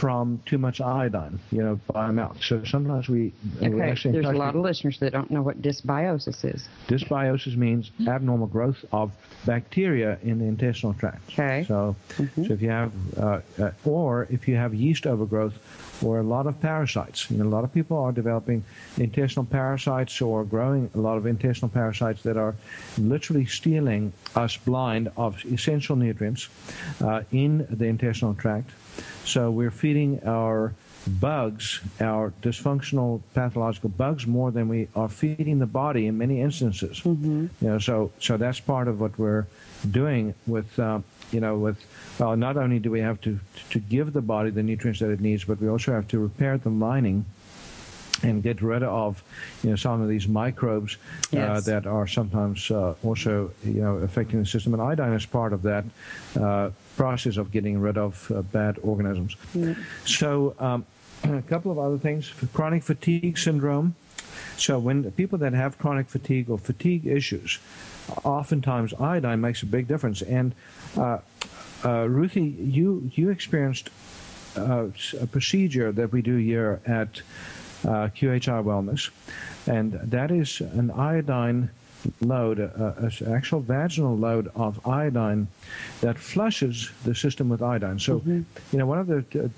[0.00, 2.42] from too much iodine, you know, by mouth.
[2.42, 3.94] So sometimes we okay.
[4.02, 6.66] There's a lot of listeners that don't know what dysbiosis is.
[6.88, 9.12] Dysbiosis means abnormal growth of
[9.44, 11.30] bacteria in the intestinal tract.
[11.34, 11.66] Okay.
[11.68, 12.46] So, mm-hmm.
[12.46, 15.58] so if you have, uh, uh, or if you have yeast overgrowth,
[16.02, 17.30] or a lot of parasites.
[17.30, 18.64] You know, a lot of people are developing
[18.96, 22.54] intestinal parasites or growing a lot of intestinal parasites that are
[22.98, 26.48] literally stealing us blind of essential nutrients
[27.02, 28.70] uh, in the intestinal tract.
[29.24, 30.74] So we're feeding our
[31.06, 37.00] bugs, our dysfunctional pathological bugs, more than we are feeding the body in many instances.
[37.00, 37.46] Mm-hmm.
[37.60, 39.46] You know, so so that's part of what we're
[39.90, 41.78] doing with uh, you know with
[42.18, 43.38] well, not only do we have to
[43.70, 46.58] to give the body the nutrients that it needs, but we also have to repair
[46.58, 47.24] the lining
[48.22, 49.22] and get rid of
[49.62, 51.48] you know some of these microbes uh, yes.
[51.48, 55.52] uh, that are sometimes uh, also you know affecting the system and iodine is part
[55.52, 55.84] of that
[56.38, 59.36] uh, process of getting rid of uh, bad organisms.
[59.54, 59.76] Mm.
[60.04, 60.84] so um,
[61.24, 62.32] a couple of other things.
[62.52, 63.94] Chronic fatigue syndrome.
[64.56, 67.58] So when people that have chronic fatigue or fatigue issues
[68.24, 70.22] oftentimes iodine makes a big difference.
[70.22, 70.54] And
[70.96, 71.18] uh,
[71.84, 73.90] Ruthie you you experienced
[74.56, 74.92] a
[75.30, 77.22] procedure that we do here at
[77.84, 79.10] uh, QHI Wellness,
[79.66, 81.70] and that is an iodine
[82.20, 85.46] load, an actual vaginal load of iodine
[86.00, 87.98] that flushes the system with iodine.
[87.98, 88.42] So, mm-hmm.
[88.72, 89.48] you know, one of the uh,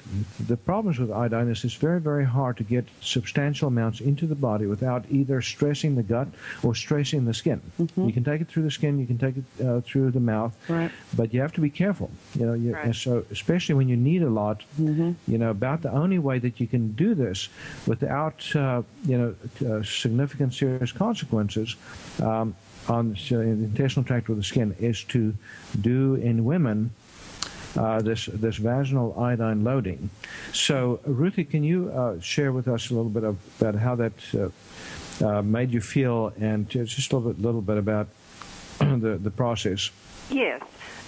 [0.46, 4.34] the problems with iodine is it's very, very hard to get substantial amounts into the
[4.34, 6.28] body without either stressing the gut
[6.62, 7.60] or stressing the skin.
[7.80, 8.06] Mm-hmm.
[8.06, 10.56] You can take it through the skin, you can take it uh, through the mouth,
[10.68, 10.90] right.
[11.16, 12.10] but you have to be careful.
[12.38, 12.86] You know, you, right.
[12.86, 15.12] and so especially when you need a lot, mm-hmm.
[15.26, 17.48] you know, about the only way that you can do this
[17.86, 19.34] without, uh, you know,
[19.68, 21.76] uh, significant serious consequences.
[22.32, 22.56] Um,
[22.88, 25.34] on the intestinal tract or the skin is to
[25.80, 26.90] do in women
[27.76, 30.10] uh, this this vaginal iodine loading.
[30.52, 34.12] So, Ruthie, can you uh, share with us a little bit of, about how that
[34.34, 34.48] uh,
[35.24, 38.08] uh made you feel, and just a little bit, little bit about
[38.78, 39.90] the the process?
[40.30, 40.62] Yes,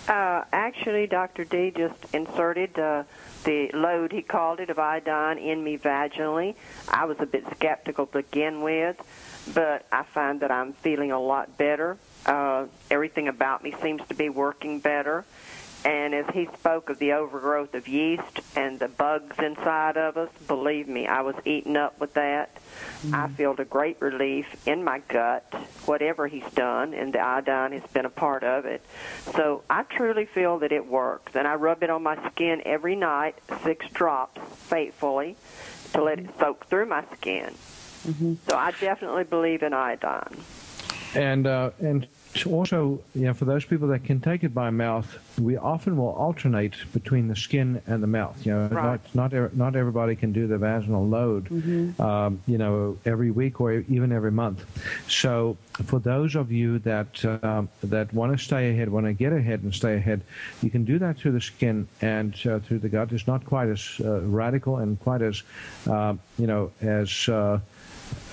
[0.08, 1.44] uh, actually, Dr.
[1.44, 3.04] D just inserted uh,
[3.44, 6.54] the load he called it of iodine in me vaginally.
[6.88, 8.96] I was a bit skeptical to begin with
[9.52, 11.98] but I find that I'm feeling a lot better.
[12.24, 15.24] Uh, everything about me seems to be working better.
[15.84, 20.30] And as he spoke of the overgrowth of yeast and the bugs inside of us,
[20.46, 22.56] believe me, I was eaten up with that.
[23.02, 23.14] Mm-hmm.
[23.14, 25.44] I feel a great relief in my gut,
[25.84, 28.80] whatever he's done, and the iodine has been a part of it.
[29.34, 31.36] So I truly feel that it works.
[31.36, 35.36] And I rub it on my skin every night, six drops faithfully,
[35.92, 37.54] to let it soak through my skin.
[38.06, 38.34] Mm-hmm.
[38.48, 40.36] So I definitely believe in iodine.
[41.14, 42.06] And uh, and
[42.46, 46.10] also, you know, for those people that can take it by mouth, we often will
[46.10, 48.44] alternate between the skin and the mouth.
[48.44, 49.00] You know, right.
[49.14, 52.02] not not not everybody can do the vaginal load, mm-hmm.
[52.02, 54.64] um, you know, every week or even every month.
[55.08, 59.32] So, for those of you that um, that want to stay ahead, want to get
[59.32, 60.22] ahead and stay ahead,
[60.62, 63.12] you can do that through the skin and uh, through the gut.
[63.12, 65.42] It's not quite as uh, radical and quite as,
[65.88, 67.28] uh, you know, as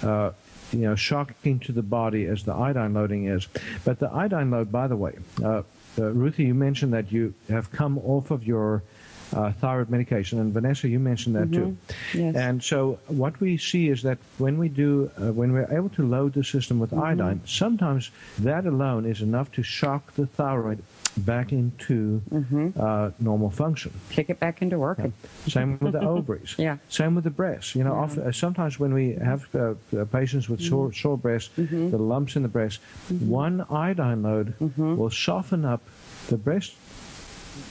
[0.04, 0.32] uh,
[0.72, 3.48] you know, shocking to the body as the iodine loading is.
[3.84, 5.64] But the iodine load, by the way, uh,
[5.98, 8.84] uh, Ruthie, you mentioned that you have come off of your
[9.34, 11.76] uh, thyroid medication, and Vanessa, you mentioned that mm-hmm.
[11.76, 11.78] too.
[12.14, 12.36] Yes.
[12.36, 16.06] And so, what we see is that when we do, uh, when we're able to
[16.06, 17.04] load the system with mm-hmm.
[17.04, 20.84] iodine, sometimes that alone is enough to shock the thyroid
[21.18, 22.70] back into mm-hmm.
[22.80, 23.92] uh, normal function.
[24.10, 25.14] Kick it back into working.
[25.48, 26.56] Same with the ovaries.
[26.58, 26.78] Yeah.
[26.90, 27.76] Same with the breasts.
[27.76, 28.00] You know, Yeah.
[28.00, 32.36] often, uh, sometimes when we have uh, uh, patients with sore, sore breasts, the lumps
[32.36, 32.80] in the breast,
[33.10, 35.82] one iodine load will soften up
[36.28, 36.76] the breast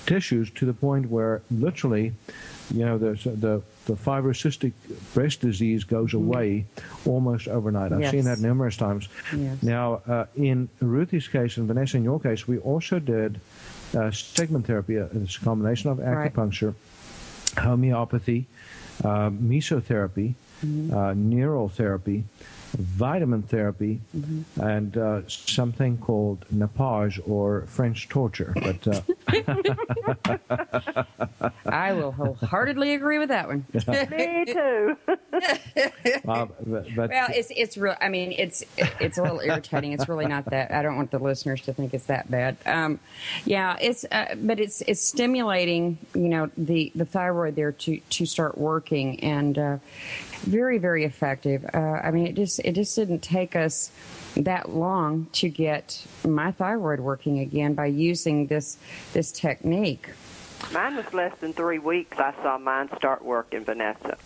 [0.07, 2.13] tissues to the point where literally,
[2.73, 4.73] you know, the the the fibrocystic
[5.15, 6.65] breast disease goes away
[7.07, 7.93] almost overnight.
[7.93, 9.09] I've seen that numerous times.
[9.35, 9.63] Yes.
[9.63, 13.41] Now, uh, in Ruthie's case and Vanessa, in your case, we also did
[13.97, 14.99] uh, segment therapy.
[14.99, 16.33] Uh, It's a combination of Right.
[16.33, 16.75] acupuncture,
[17.59, 18.47] homeopathy,
[19.05, 20.95] uh, mesotherapy, Mm-hmm.
[20.95, 22.25] uh, neural therapy,
[22.79, 24.61] vitamin therapy, Mm-hmm.
[24.61, 28.55] and uh, something called nappage or French torture.
[28.55, 29.03] But uh,
[31.67, 33.65] I will wholeheartedly agree with that one.
[34.11, 34.97] Me too.
[36.29, 37.97] uh, but, but Well, it's it's real.
[38.01, 39.93] I mean, it's it's a little irritating.
[39.93, 40.73] It's really not that.
[40.73, 42.57] I don't want the listeners to think it's that bad.
[42.67, 43.01] Um,
[43.45, 45.99] yeah, it's uh, but it's it's stimulating.
[46.15, 49.77] You know, the the thyroid there to to start working and uh,
[50.41, 51.65] very very effective.
[51.73, 53.91] Uh, I mean, it just it just didn't take us
[54.37, 58.79] that long to get my thyroid working again by using this
[59.13, 60.09] this technique.
[60.73, 62.19] Mine was less than three weeks.
[62.19, 64.17] I saw mine start working, Vanessa.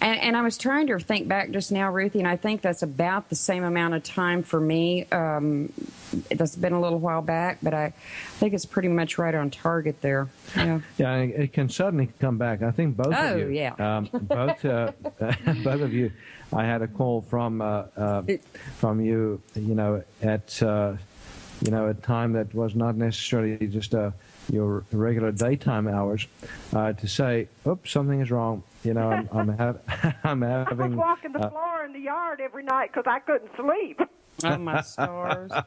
[0.00, 2.82] And, and I was trying to think back just now, Ruthie, and I think that's
[2.82, 5.06] about the same amount of time for me.
[5.10, 5.72] Um,
[6.30, 7.90] that's been a little while back, but I
[8.38, 10.28] think it's pretty much right on target there.
[10.56, 10.80] Yeah.
[10.98, 12.62] yeah, it it can suddenly come back.
[12.62, 13.74] I think both Oh, of you, yeah.
[13.78, 14.92] um, both uh,
[15.64, 16.12] both of you.
[16.52, 18.22] I had a call from uh, uh,
[18.78, 20.94] from you, you know, at uh,
[21.64, 24.10] you know a time that was not necessarily just uh,
[24.50, 26.26] your regular daytime hours,
[26.74, 30.92] uh, to say, "Oops, something is wrong." You know, I'm I'm, ha- I'm I was
[30.92, 34.00] walking the uh, floor in the yard every night because I couldn't sleep.
[34.44, 35.50] Oh my stars!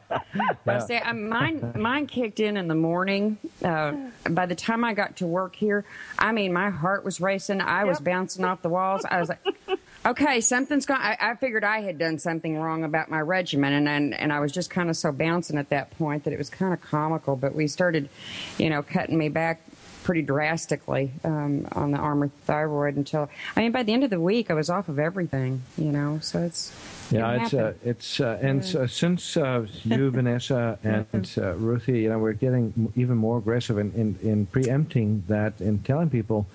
[0.66, 3.38] But see, I, mine mine kicked in in the morning.
[3.64, 3.94] Uh,
[4.30, 5.86] by the time I got to work here,
[6.18, 7.62] I mean, my heart was racing.
[7.62, 9.06] I was bouncing off the walls.
[9.10, 9.46] I was like,
[10.06, 11.00] okay, something's gone.
[11.00, 14.40] I, I figured I had done something wrong about my regimen, and and, and I
[14.40, 17.36] was just kind of so bouncing at that point that it was kind of comical.
[17.36, 18.10] But we started,
[18.58, 19.62] you know, cutting me back
[20.04, 24.20] pretty drastically um, on the Armour thyroid until I mean by the end of the
[24.20, 25.64] week I was off of everything.
[25.78, 26.72] You know, so it's
[27.12, 32.10] Yeah, it's uh, it's uh, and so, since uh, you, Vanessa, and uh, Ruthie, you
[32.10, 36.48] know, we're getting even more aggressive in, in, in preempting that and telling people,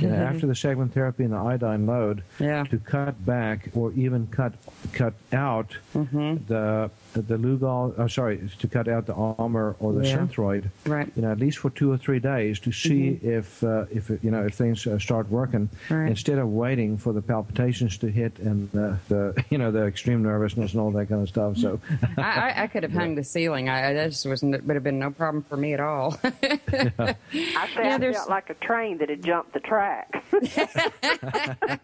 [0.00, 2.64] you know, after the segment therapy and the iodine load, Yeah.
[2.64, 4.54] to cut back or even cut
[4.92, 6.44] cut out Mm-hmm.
[6.46, 7.94] the the Lugol.
[7.98, 10.18] Oh, sorry, to cut out the Armour or the Yeah.
[10.18, 10.64] Synthroid.
[10.86, 11.10] Right.
[11.16, 14.30] You know, at least for two or three days to see if uh, if you
[14.30, 16.08] know if things uh, start working Right.
[16.08, 20.22] instead of waiting for the palpitations to hit and uh, the you know the extreme
[20.22, 21.56] nervousness and all that kind of stuff.
[21.56, 21.80] So
[22.16, 23.68] I, I, I could have hung the ceiling.
[23.68, 26.16] I, I that just was would have been no problem for me at all.
[26.22, 26.30] I
[26.70, 30.22] say Yeah, I felt like a train that had jumped the track.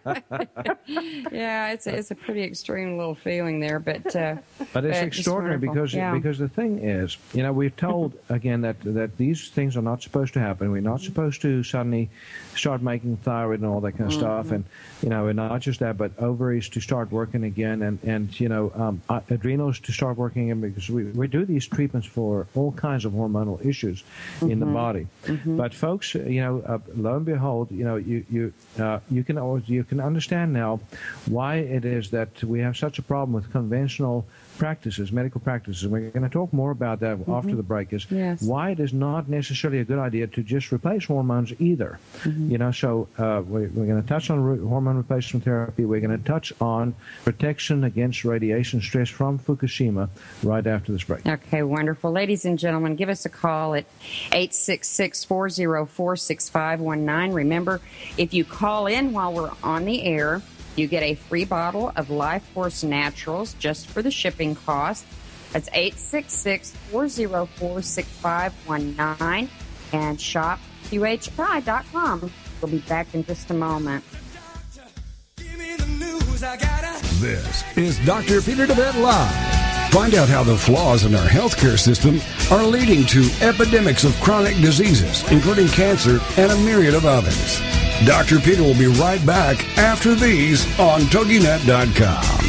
[1.33, 4.37] yeah, it's a, it's a pretty extreme little feeling there, but uh,
[4.73, 5.75] But it's But extraordinary wonderful.
[5.75, 6.15] because Yeah.
[6.15, 10.03] because the thing is, you know, we've told again that that these things are not
[10.03, 10.71] supposed to happen.
[10.71, 12.11] We're not supposed to suddenly
[12.55, 14.55] start making thyroid and all that kind of stuff, Mm-hmm.
[14.55, 14.65] and
[15.03, 18.49] you know, and not just that, but ovaries to start working again, and and you
[18.49, 22.47] know, um, uh, adrenals to start working again because we we do these treatments for
[22.55, 24.03] all kinds of hormonal issues
[24.41, 24.61] in Mm-hmm.
[24.61, 25.07] the body.
[25.47, 29.39] But folks, you know, uh, lo and behold, you know, you you uh, you can
[29.39, 30.81] always you can understand now
[31.27, 34.27] why it is that we have such a problem with conventional
[34.59, 35.87] practices, medical practices.
[35.87, 37.93] We're going to talk more about that after the break.
[37.93, 38.43] Is Yes.
[38.43, 41.99] why it is not necessarily a good idea to just replace hormones either.
[42.25, 45.85] You know, so uh, we, we're going to touch on re- hormone replacement therapy.
[45.85, 46.95] We're going to touch on
[47.25, 50.09] protection against radiation stress from Fukushima
[50.43, 51.27] right after this break.
[51.27, 52.13] Okay, wonderful.
[52.13, 53.85] Ladies and gentlemen, give us a call at
[54.33, 57.35] 866 404 6519.
[57.35, 57.81] Remember,
[58.17, 60.43] if you call in while we're on the air,
[60.77, 65.05] you get a free bottle of Life Force Naturals just for the shipping cost.
[65.53, 69.49] That's 866 404 6519
[69.93, 70.61] and shopqhi.com.
[72.61, 74.05] We'll be back in just a moment.
[77.21, 78.43] This is Dr.
[78.43, 79.93] Peter deWet Live.
[79.93, 82.21] Find out how the flaws in our healthcare system
[82.51, 87.61] are leading to epidemics of chronic diseases, including cancer and a myriad of others.
[88.05, 88.39] Dr.
[88.41, 92.45] Peter will be right back after these on TogiNet.com.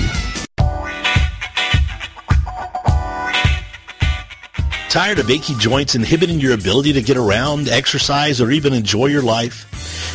[4.90, 9.22] Tired of achy joints inhibiting your ability to get around, exercise, or even enjoy your
[9.22, 10.15] life?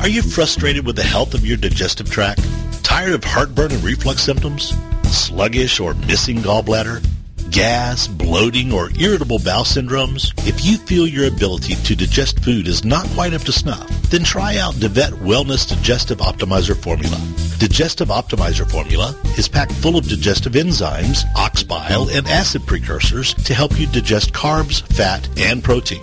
[0.00, 2.44] Are you frustrated with the health of your digestive tract?
[2.92, 4.74] Tired of heartburn and reflux symptoms?
[5.04, 7.02] Sluggish or missing gallbladder?
[7.50, 10.32] gas, bloating, or irritable bowel syndromes?
[10.46, 14.24] If you feel your ability to digest food is not quite up to snuff, then
[14.24, 17.18] try out deWet Wellness Digestive Optimizer Formula.
[17.58, 23.54] Digestive Optimizer Formula is packed full of digestive enzymes, ox bile, and acid precursors to
[23.54, 26.02] help you digest carbs, fat, and protein.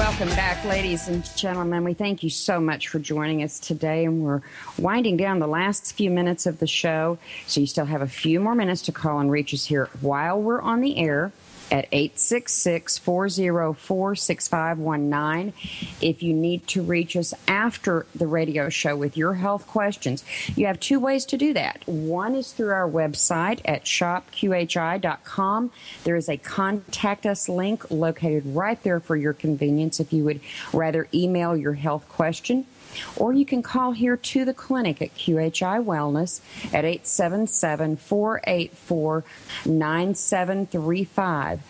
[0.00, 1.84] Welcome back, ladies and gentlemen.
[1.84, 4.40] We thank you so much for joining us today, and we're
[4.78, 7.18] winding down the last few minutes of the show.
[7.46, 10.40] So you still have a few more minutes to call and reach us here while
[10.40, 11.32] we're on the air
[11.70, 15.52] at 866 404 6519.
[16.00, 20.24] If you need to reach us after the radio show with your health questions,
[20.56, 21.86] you have two ways to do that.
[21.86, 25.70] One is through our website at shopqhi.com.
[26.04, 30.40] There is a contact us link located right there for your convenience if you would
[30.72, 32.66] rather email your health question.
[33.16, 36.40] Or you can call here to the clinic at QHI Wellness
[36.74, 39.24] at 877 484
[39.66, 41.60] 9735.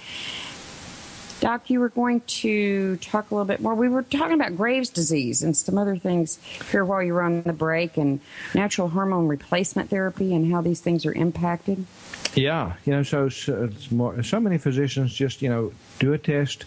[1.41, 3.75] Doc, you were going to talk a little bit more.
[3.75, 6.39] We were talking about Graves' disease and some other things
[6.71, 8.21] here while you were on the break, and
[8.55, 11.87] natural hormone replacement therapy and how these things are impacted.
[12.35, 16.67] Yeah, you know, so so, more, so many physicians just you know do a test,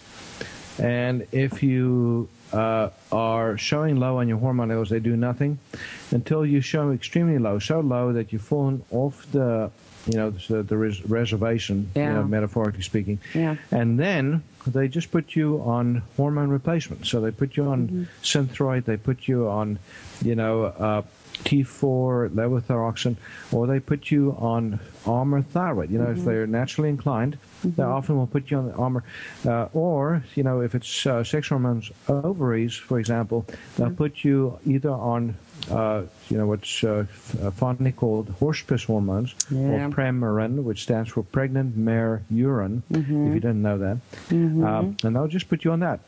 [0.80, 5.60] and if you uh, are showing low on your hormone levels, they do nothing
[6.12, 9.72] until you show extremely low, so low that you've fallen off the,
[10.06, 12.08] you know, the, the res- reservation, yeah.
[12.08, 13.20] you know, metaphorically speaking.
[13.34, 13.56] Yeah.
[13.72, 17.08] And then they just put you on hormone replacement.
[17.08, 18.04] So they put you on mm-hmm.
[18.22, 19.80] Synthroid, they put you on,
[20.24, 21.02] you know, uh,
[21.34, 23.16] T4, levothyroxine,
[23.52, 25.90] or they put you on Armour thyroid.
[25.90, 26.20] You know, mm-hmm.
[26.20, 27.76] if they're naturally inclined, mm-hmm.
[27.76, 29.04] they often will put you on the Armour.
[29.46, 33.96] Uh, or, you know, if it's uh, sex hormones ovaries, for example, they'll mm-hmm.
[33.96, 35.36] put you either on,
[35.70, 37.06] uh, you know, what's uh,
[37.42, 39.60] uh, fondly called horse piss hormones, yeah.
[39.60, 43.34] or Premarin, which stands for pregnant mare urine, if mm-hmm.
[43.34, 43.98] you didn't know that.
[44.30, 44.64] Mm-hmm.
[44.64, 46.00] Um, and they'll just put you on that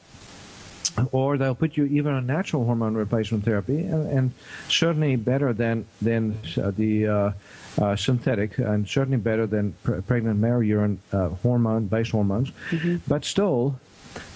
[1.12, 4.32] or they'll put you even on natural hormone replacement therapy, and, and
[4.70, 7.32] certainly better than than uh, the uh,
[7.82, 12.52] uh, synthetic, and certainly better than pre- pregnant mare urine uh, hormone based hormones.
[12.72, 12.98] Mm-hmm.
[13.08, 13.80] But still,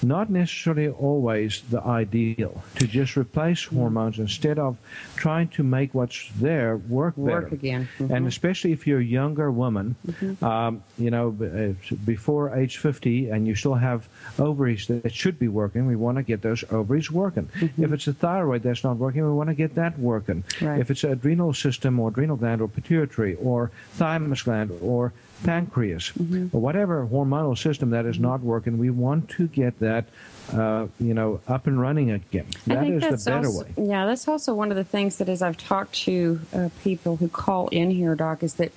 [0.04, 3.78] not necessarily always the ideal to just replace mm-hmm.
[3.78, 4.78] hormones instead of
[5.16, 7.56] trying to make what's there work, work better.
[7.56, 7.90] again.
[7.98, 8.14] Mm-hmm.
[8.14, 10.44] And especially if you're a younger woman, mm-hmm.
[10.44, 14.08] um, you know, uh, before age 50 and you still have
[14.38, 17.50] ovaries that should be working, we want to get those ovaries working.
[17.60, 17.84] Mm-hmm.
[17.84, 20.44] If it's a thyroid that's not working, we want to get that working.
[20.62, 20.80] Right.
[20.80, 25.14] If it's adrenal system or adrenal gland or pituitary or thymus gland or
[25.44, 26.56] pancreas mm-hmm.
[26.56, 28.26] or whatever hormonal system that is mm-hmm.
[28.26, 30.06] not working, we want to get that
[30.54, 32.48] uh, you know, up and running again.
[32.66, 33.74] That is the better also, way.
[33.78, 37.28] Yeah, that's also one of the things that as I've talked to uh, people who
[37.28, 38.72] call in here, Doc, is that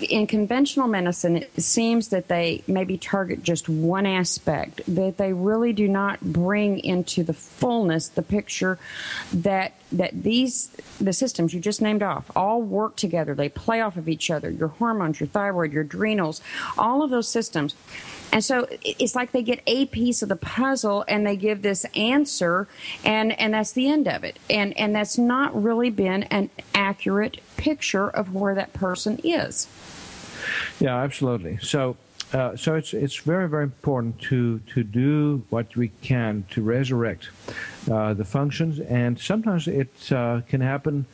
[0.00, 5.72] in conventional medicine, it seems that they maybe target just one aspect, that they really
[5.72, 8.78] do not bring into the fullness the picture
[9.32, 10.68] that that these
[11.00, 13.34] the systems you just named off all work together.
[13.34, 14.50] They play off of each other.
[14.50, 16.40] Your hormones, your thyroid, your adrenals,
[16.76, 17.74] all of those systems.
[18.32, 21.84] And so it's like they get a piece of the puzzle and they give this
[21.94, 22.68] answer
[23.04, 24.38] and, and that's the end of it.
[24.50, 29.66] And, and that's not really been an accurate picture of where that person is.
[30.80, 31.58] Yeah, absolutely.
[31.58, 31.96] So,
[32.32, 37.30] uh, so it's it's very very important to to do what we can to resurrect
[37.90, 41.06] uh, the functions, and sometimes it uh, can happen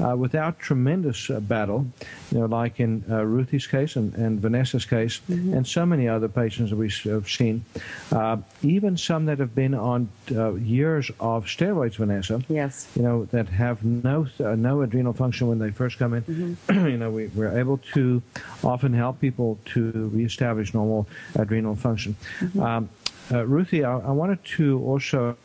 [0.00, 1.86] uh, without tremendous uh, battle,
[2.30, 5.54] you know, like in uh, Ruthie's case and, and Vanessa's case, mm-hmm.
[5.54, 7.64] and so many other patients that we have seen,
[8.12, 12.42] uh, even some that have been on uh, years of steroids, Vanessa.
[12.48, 12.88] Yes.
[12.96, 16.22] You know that have no uh, no adrenal function when they first come in.
[16.22, 16.86] Mm-hmm.
[16.88, 18.22] you know, we, we're able to
[18.64, 22.16] often help people to reestablish normal adrenal function.
[22.40, 22.60] Mm-hmm.
[22.60, 22.88] Um,
[23.30, 25.36] Ruthie, I, I, wanted to also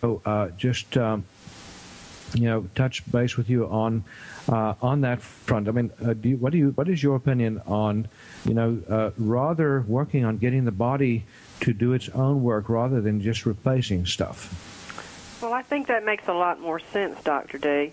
[0.57, 0.97] just.
[0.97, 1.25] Um,
[2.33, 4.03] you know, touch base with you on
[4.49, 5.67] uh, on that front.
[5.67, 8.07] I mean, uh, do you, what do you what is your opinion on,
[8.45, 11.25] you know, uh, rather working on getting the body
[11.61, 14.73] to do its own work rather than just replacing stuff?
[15.41, 17.57] Well, I think that makes a lot more sense, Dr.
[17.57, 17.91] D.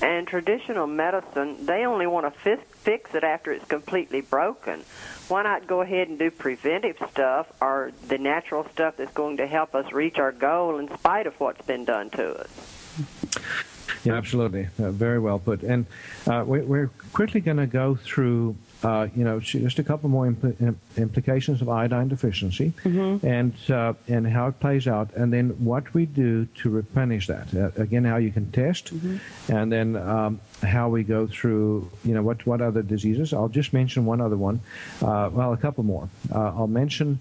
[0.00, 4.84] And traditional medicine, they only want to fi- fix it after it's completely broken.
[5.28, 9.46] Why not go ahead and do preventive stuff or the natural stuff that's going to
[9.46, 13.64] help us reach our goal in spite of what's been done to us?
[14.04, 14.68] Yeah, absolutely.
[14.78, 15.62] Uh, very well put.
[15.62, 15.86] And
[16.26, 20.26] uh, we, are quickly going to go through, uh, you know, just a couple more
[20.26, 23.26] impl- implications of iodine deficiency, mm-hmm.
[23.26, 27.54] and uh, and how it plays out, and then what we do to replenish that.
[27.54, 29.52] Uh, again, how you can test, mm-hmm.
[29.52, 33.32] and then um, how we go through, you know, what what other diseases.
[33.32, 34.60] I'll just mention one other one.
[35.00, 36.08] Uh, well, a couple more.
[36.32, 37.20] I'll mention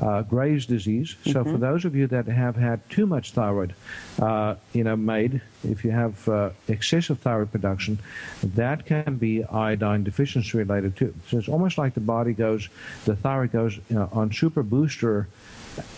[0.00, 1.16] uh, Graves' disease.
[1.24, 1.52] So mm-hmm.
[1.52, 3.74] for those of you that have had too much thyroid,
[4.20, 7.98] uh, you know, made, if you have uh, excessive thyroid production,
[8.42, 11.14] that can be iodine deficiency related too.
[11.28, 12.68] So it's almost like the body goes,
[13.04, 15.28] the thyroid goes you know, on super booster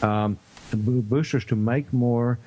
[0.02, 0.38] um,
[0.72, 2.38] boosters to make more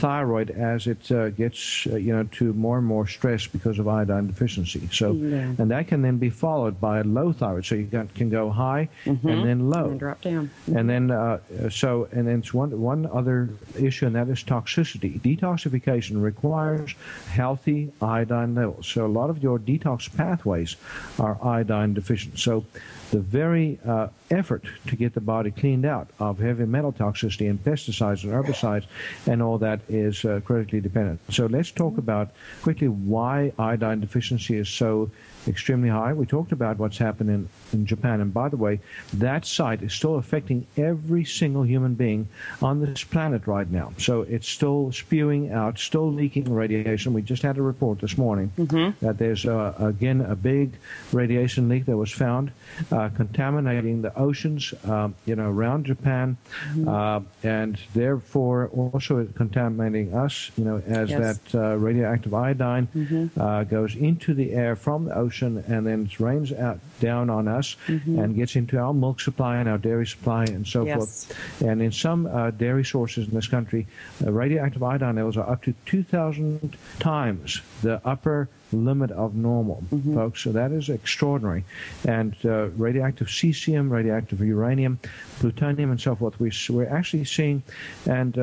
[0.00, 3.86] thyroid as it uh, gets uh, you know to more and more stress because of
[3.86, 4.88] iodine deficiency.
[4.92, 5.54] So yeah.
[5.58, 7.66] and that can then be followed by a low thyroid.
[7.66, 9.28] So you can, can go high mm-hmm.
[9.28, 10.48] and then low and drop down.
[10.48, 10.76] Mm-hmm.
[10.76, 11.38] And then uh,
[11.70, 15.20] so and then it's one one other issue and that is toxicity.
[15.20, 16.94] Detoxification requires
[17.28, 18.86] healthy iodine levels.
[18.86, 20.76] So a lot of your detox pathways
[21.18, 22.38] are iodine deficient.
[22.38, 22.64] So
[23.10, 27.62] the very uh, effort to get the body cleaned out of heavy metal toxicity and
[27.62, 28.86] pesticides and herbicides
[29.26, 31.20] and all that is uh, critically dependent.
[31.30, 32.30] So let's talk about
[32.62, 35.10] quickly why iodine deficiency is so
[35.48, 36.12] extremely high.
[36.12, 38.20] We talked about what's happened in, in Japan.
[38.20, 38.80] And by the way,
[39.14, 42.28] that site is still affecting every single human being
[42.60, 43.92] on this planet right now.
[43.98, 47.14] So it's still spewing out, still leaking radiation.
[47.14, 49.04] We just had a report this morning mm-hmm.
[49.04, 50.74] that there's, uh, again, a big
[51.12, 52.52] radiation leak that was found
[52.92, 56.36] uh, contaminating the oceans, um, you know, around Japan,
[56.68, 56.88] mm-hmm.
[56.88, 61.38] uh, and therefore also contaminating us, you know, as yes.
[61.50, 63.40] that uh, radioactive iodine mm-hmm.
[63.40, 67.30] Uh, goes into the air from the ocean ocean and then it rains out down
[67.30, 68.18] on us mm-hmm.
[68.18, 70.96] and gets into our milk supply and our dairy supply and so yes.
[70.96, 71.62] forth.
[71.62, 73.86] And in some uh, dairy sources in this country,
[74.26, 80.14] uh, radioactive iodine levels are up to 2,000 times the upper limit of normal, mm-hmm.
[80.14, 80.42] folks.
[80.42, 81.64] So that is extraordinary.
[82.06, 84.98] And uh, radioactive cesium, radioactive uranium,
[85.38, 86.38] plutonium, and so forth.
[86.40, 87.62] We, we're actually seeing,
[88.06, 88.36] and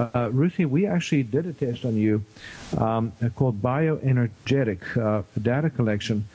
[0.00, 2.24] uh, Ruthie, we actually did a test on you
[2.78, 6.26] um, called bioenergetic uh, data collection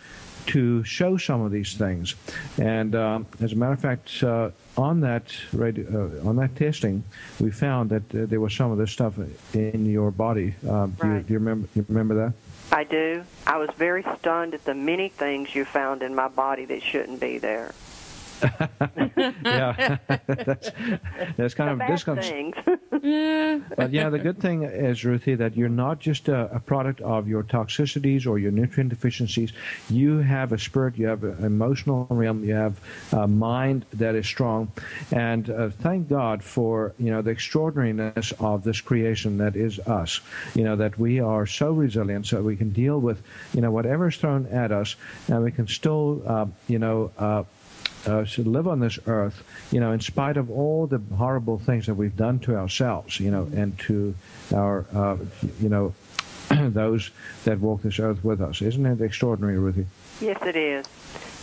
[0.48, 2.16] to show some of these things.
[2.58, 7.04] And um, as a matter of fact, uh, on that radio, uh, on that testing,
[7.40, 9.18] we found that uh, there was some of this stuff
[9.54, 10.54] in your body.
[10.70, 11.68] Um, do, you, do, you, remember?
[11.76, 12.34] You remember that?
[12.72, 13.24] I do.
[13.48, 17.20] I was very stunned at the many things you found in my body that shouldn't
[17.20, 17.74] be there.
[19.18, 20.72] yeah, that's,
[21.38, 22.20] that's kind of this kind
[23.78, 27.28] but yeah, the good thing is, Ruthie, that you're not just a, a, product of
[27.28, 29.54] your toxicities or your nutrient deficiencies.
[29.90, 32.80] You have a spirit, you have an emotional realm, you have
[33.12, 34.72] a mind that is strong,
[35.12, 40.22] and uh, thank God for you know the extraordinariness of this creation that is us.
[40.56, 43.22] You know that we are so resilient, so we can deal with
[43.54, 44.96] you know whatever is thrown at us,
[45.28, 47.12] and we can still uh, you know.
[47.18, 47.44] Uh,
[48.08, 51.86] uh, should live on this earth, you know, in spite of all the horrible things
[51.88, 54.16] that we've done to ourselves, you know, and to
[54.54, 55.18] our, uh,
[55.60, 55.94] you know,
[56.50, 57.12] those
[57.44, 58.62] that walk this earth with us.
[58.62, 59.88] Isn't it extraordinary, Ruthie?
[60.22, 60.86] Yes, it is.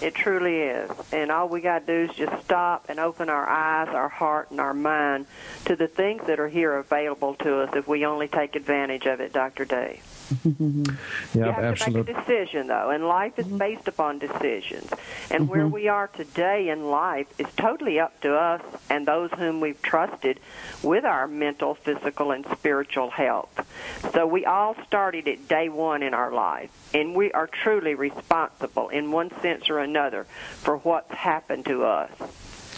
[0.01, 0.91] It truly is.
[1.13, 4.51] And all we got to do is just stop and open our eyes, our heart,
[4.51, 5.27] and our mind
[5.67, 9.21] to the things that are here available to us if we only take advantage of
[9.21, 9.65] it, Dr.
[9.65, 10.03] Dave.
[10.53, 11.39] Mm-hmm.
[11.39, 12.05] you have absolutely.
[12.05, 13.59] to make a decision, though, and life is mm-hmm.
[13.59, 14.91] based upon decisions.
[15.31, 15.47] And mm-hmm.
[15.47, 19.81] where we are today in life is totally up to us and those whom we've
[19.83, 20.41] trusted
[20.83, 23.67] with our mental, physical, and spiritual health.
[24.13, 28.89] So we all started at day one in our life, and we are truly responsible
[28.89, 32.11] in one sense or another for what's happened to us.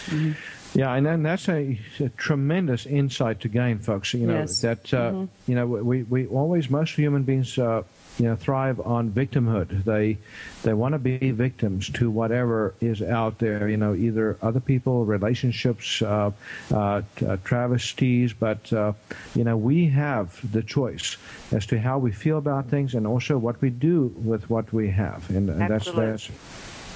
[0.07, 0.33] Mm-hmm.
[0.75, 4.13] Yeah, and then that's a, a, tremendous insight to gain, folks.
[4.13, 4.61] You know yes.
[4.63, 5.51] that uh, mm-hmm.
[5.51, 7.85] you know we, we always most human beings uh,
[8.19, 9.85] you know thrive on victimhood.
[9.85, 10.19] They
[10.63, 13.69] they want to be victims to whatever is out there.
[13.69, 16.33] You know, either other people, relationships, uh,
[16.73, 18.33] uh, uh travesties.
[18.33, 18.93] But uh,
[19.35, 21.17] you know, we have the choice
[21.53, 24.91] as to how we feel about things, and also what we do with what we
[24.91, 25.29] have.
[25.31, 26.31] And, and that's that's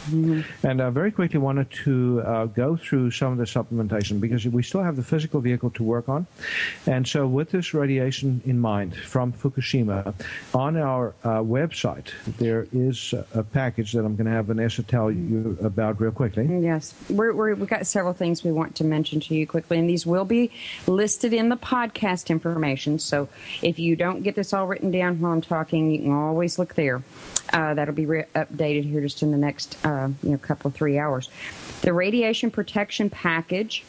[0.08, 0.66] Mm-hmm.
[0.66, 4.46] And I uh, very quickly wanted to uh, go through some of the supplementation because
[4.46, 6.26] we still have the physical vehicle to work on.
[6.86, 10.14] And so, with this radiation in mind from Fukushima,
[10.54, 15.10] on our uh, website, there is a package that I'm going to have Vanessa tell
[15.10, 16.46] you about real quickly.
[16.46, 16.94] Yes.
[17.08, 20.24] we have got several things we want to mention to you quickly, and these will
[20.24, 20.50] be
[20.86, 22.98] listed in the podcast information.
[22.98, 23.28] So,
[23.62, 26.74] if you don't get this all written down while I'm talking, you can always look
[26.74, 27.02] there.
[27.52, 30.98] Uh, that'll be re- updated here just in the next uh, you know couple three
[30.98, 31.30] hours.
[31.82, 33.84] The radiation protection package.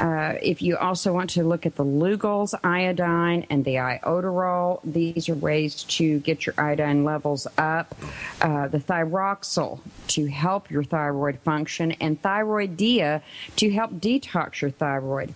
[0.00, 5.28] Uh, if you also want to look at the Lugol's iodine and the iodoral, these
[5.28, 7.94] are ways to get your iodine levels up.
[8.40, 13.22] Uh, the thyroxal to help your thyroid function, and thyroidea
[13.56, 15.34] to help detox your thyroid.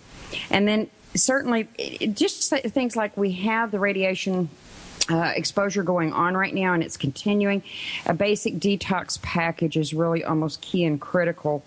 [0.49, 1.67] And then certainly,
[2.13, 4.49] just things like we have the radiation
[5.09, 7.63] uh, exposure going on right now and it's continuing.
[8.05, 11.63] A basic detox package is really almost key and critical.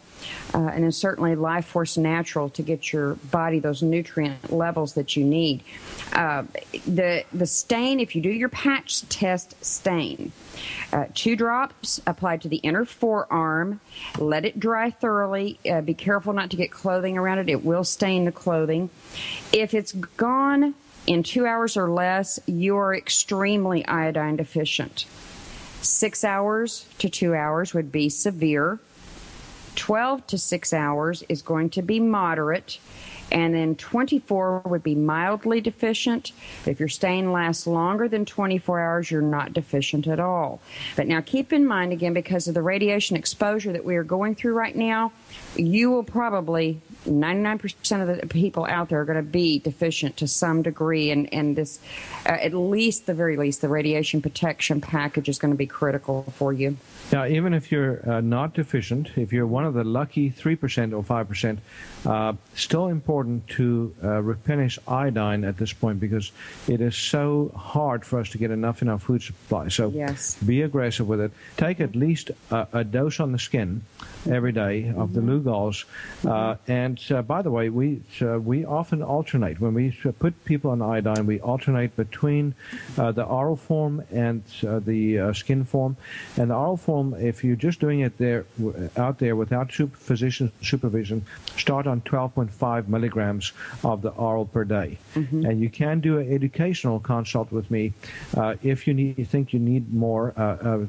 [0.53, 5.16] Uh, and is certainly Life Force Natural to get your body those nutrient levels that
[5.16, 5.62] you need.
[6.12, 6.45] Uh,
[6.86, 10.32] the the stain, if you do your patch test stain,
[10.93, 13.80] uh, two drops applied to the inner forearm.
[14.18, 15.59] Let it dry thoroughly.
[15.68, 18.91] Uh, be careful not to get clothing around it; it will stain the clothing.
[19.53, 20.74] If it's gone
[21.11, 25.07] in two hours or less, you are extremely iodine deficient.
[25.81, 28.79] Six hours to two hours would be severe.
[29.75, 32.79] 12 to 6 hours is going to be moderate
[33.33, 36.33] and then 24 would be mildly deficient.
[36.67, 40.61] If your stain lasts longer than 24 hours, you're not deficient at all.
[40.97, 44.35] But now keep in mind, again, because of the radiation exposure that we are going
[44.35, 45.13] through right now,
[45.57, 50.28] you will probably 99% of the people out there are going to be deficient to
[50.28, 51.81] some degree, and, and this,
[52.26, 56.24] uh, at least the very least, the radiation protection package is going to be critical
[56.37, 56.76] for you.
[57.12, 61.03] Now, even if you're uh, not deficient, if you're one of the lucky 3% or
[61.03, 61.59] 5%,
[62.07, 66.33] uh, still important to uh, replenish iodine at this point because
[66.68, 69.68] it is so hard for us to get enough in our food supply.
[69.68, 70.37] So yes.
[70.37, 71.33] be aggressive with it.
[71.57, 73.83] Take at least a, a dose on the skin
[74.28, 75.14] every day of mm-hmm.
[75.21, 76.31] The.
[76.31, 80.71] Uh, and uh, by the way, we uh, we often alternate when we put people
[80.71, 81.27] on iodine.
[81.27, 82.55] We alternate between
[82.99, 85.97] uh, the oral form and uh, the uh, skin form.
[86.37, 88.45] And the oral form, if you're just doing it there
[88.97, 91.25] out there without super physician supervision,
[91.57, 93.53] start on 12.5 milligrams
[93.85, 94.99] of the oral per day.
[95.14, 95.47] Mm-hmm.
[95.47, 97.93] And you can do an educational consult with me
[98.62, 100.35] if you need you think you need more.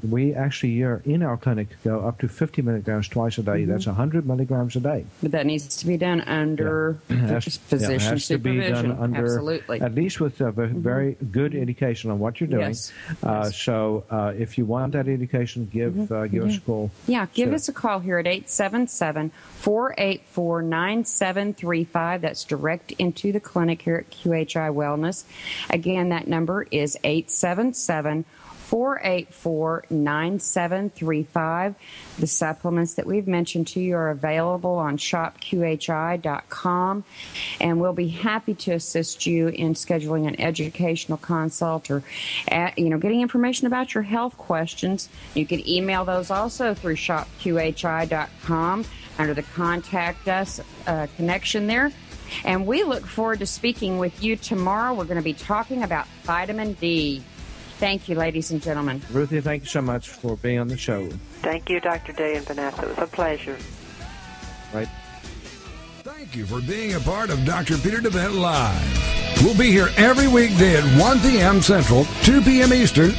[0.10, 3.62] we actually here in our clinic go up to 50 milligrams twice a day.
[3.62, 3.72] Mm-hmm.
[3.72, 5.06] That's 100 milligrams a day.
[5.22, 7.40] But that needs to be done under yeah.
[7.40, 8.76] physician yeah, has supervision.
[8.76, 9.82] To be done under, Absolutely.
[9.82, 10.82] At least with a mm-hmm.
[10.82, 12.62] very good education on what you're doing.
[12.62, 12.92] Yes.
[13.24, 13.58] Uh, yes.
[13.58, 16.14] So uh, if you want that education, give mm-hmm.
[16.14, 16.66] uh, give us a mm-hmm.
[16.66, 16.92] call.
[17.08, 17.56] Yeah, give so.
[17.56, 22.22] us a call here at 877 484 9735.
[22.22, 25.24] That's direct into the clinic here at QHI Wellness.
[25.70, 28.26] Again, that number is 877
[28.72, 31.76] 484 9735.
[32.20, 37.04] The supplements that we've mentioned to you are available on shopqhi.com,
[37.60, 42.02] and we'll be happy to assist you in scheduling an educational consult or,
[42.48, 45.10] at, you know, getting information about your health questions.
[45.36, 48.86] You can email those also through shopqhi.com
[49.20, 51.92] under the contact us uh, connection there.
[52.46, 54.94] And we look forward to speaking with you tomorrow.
[54.94, 57.22] We're going to be talking about vitamin D.
[57.82, 59.02] Thank you, ladies and gentlemen.
[59.12, 61.10] Ruthie, thank you so much for being on the show.
[61.42, 62.14] Thank you, Dr.
[62.14, 62.84] Day and Vanessa.
[62.84, 63.58] It was a pleasure.
[64.72, 64.88] Right.
[66.04, 67.80] Thank you for being a part of Dr.
[67.80, 69.44] Peter deWet Live.
[69.44, 71.60] We'll be here every weekday at 1 p.m.
[71.64, 72.72] Central, 2 p.m.
[72.72, 73.14] Eastern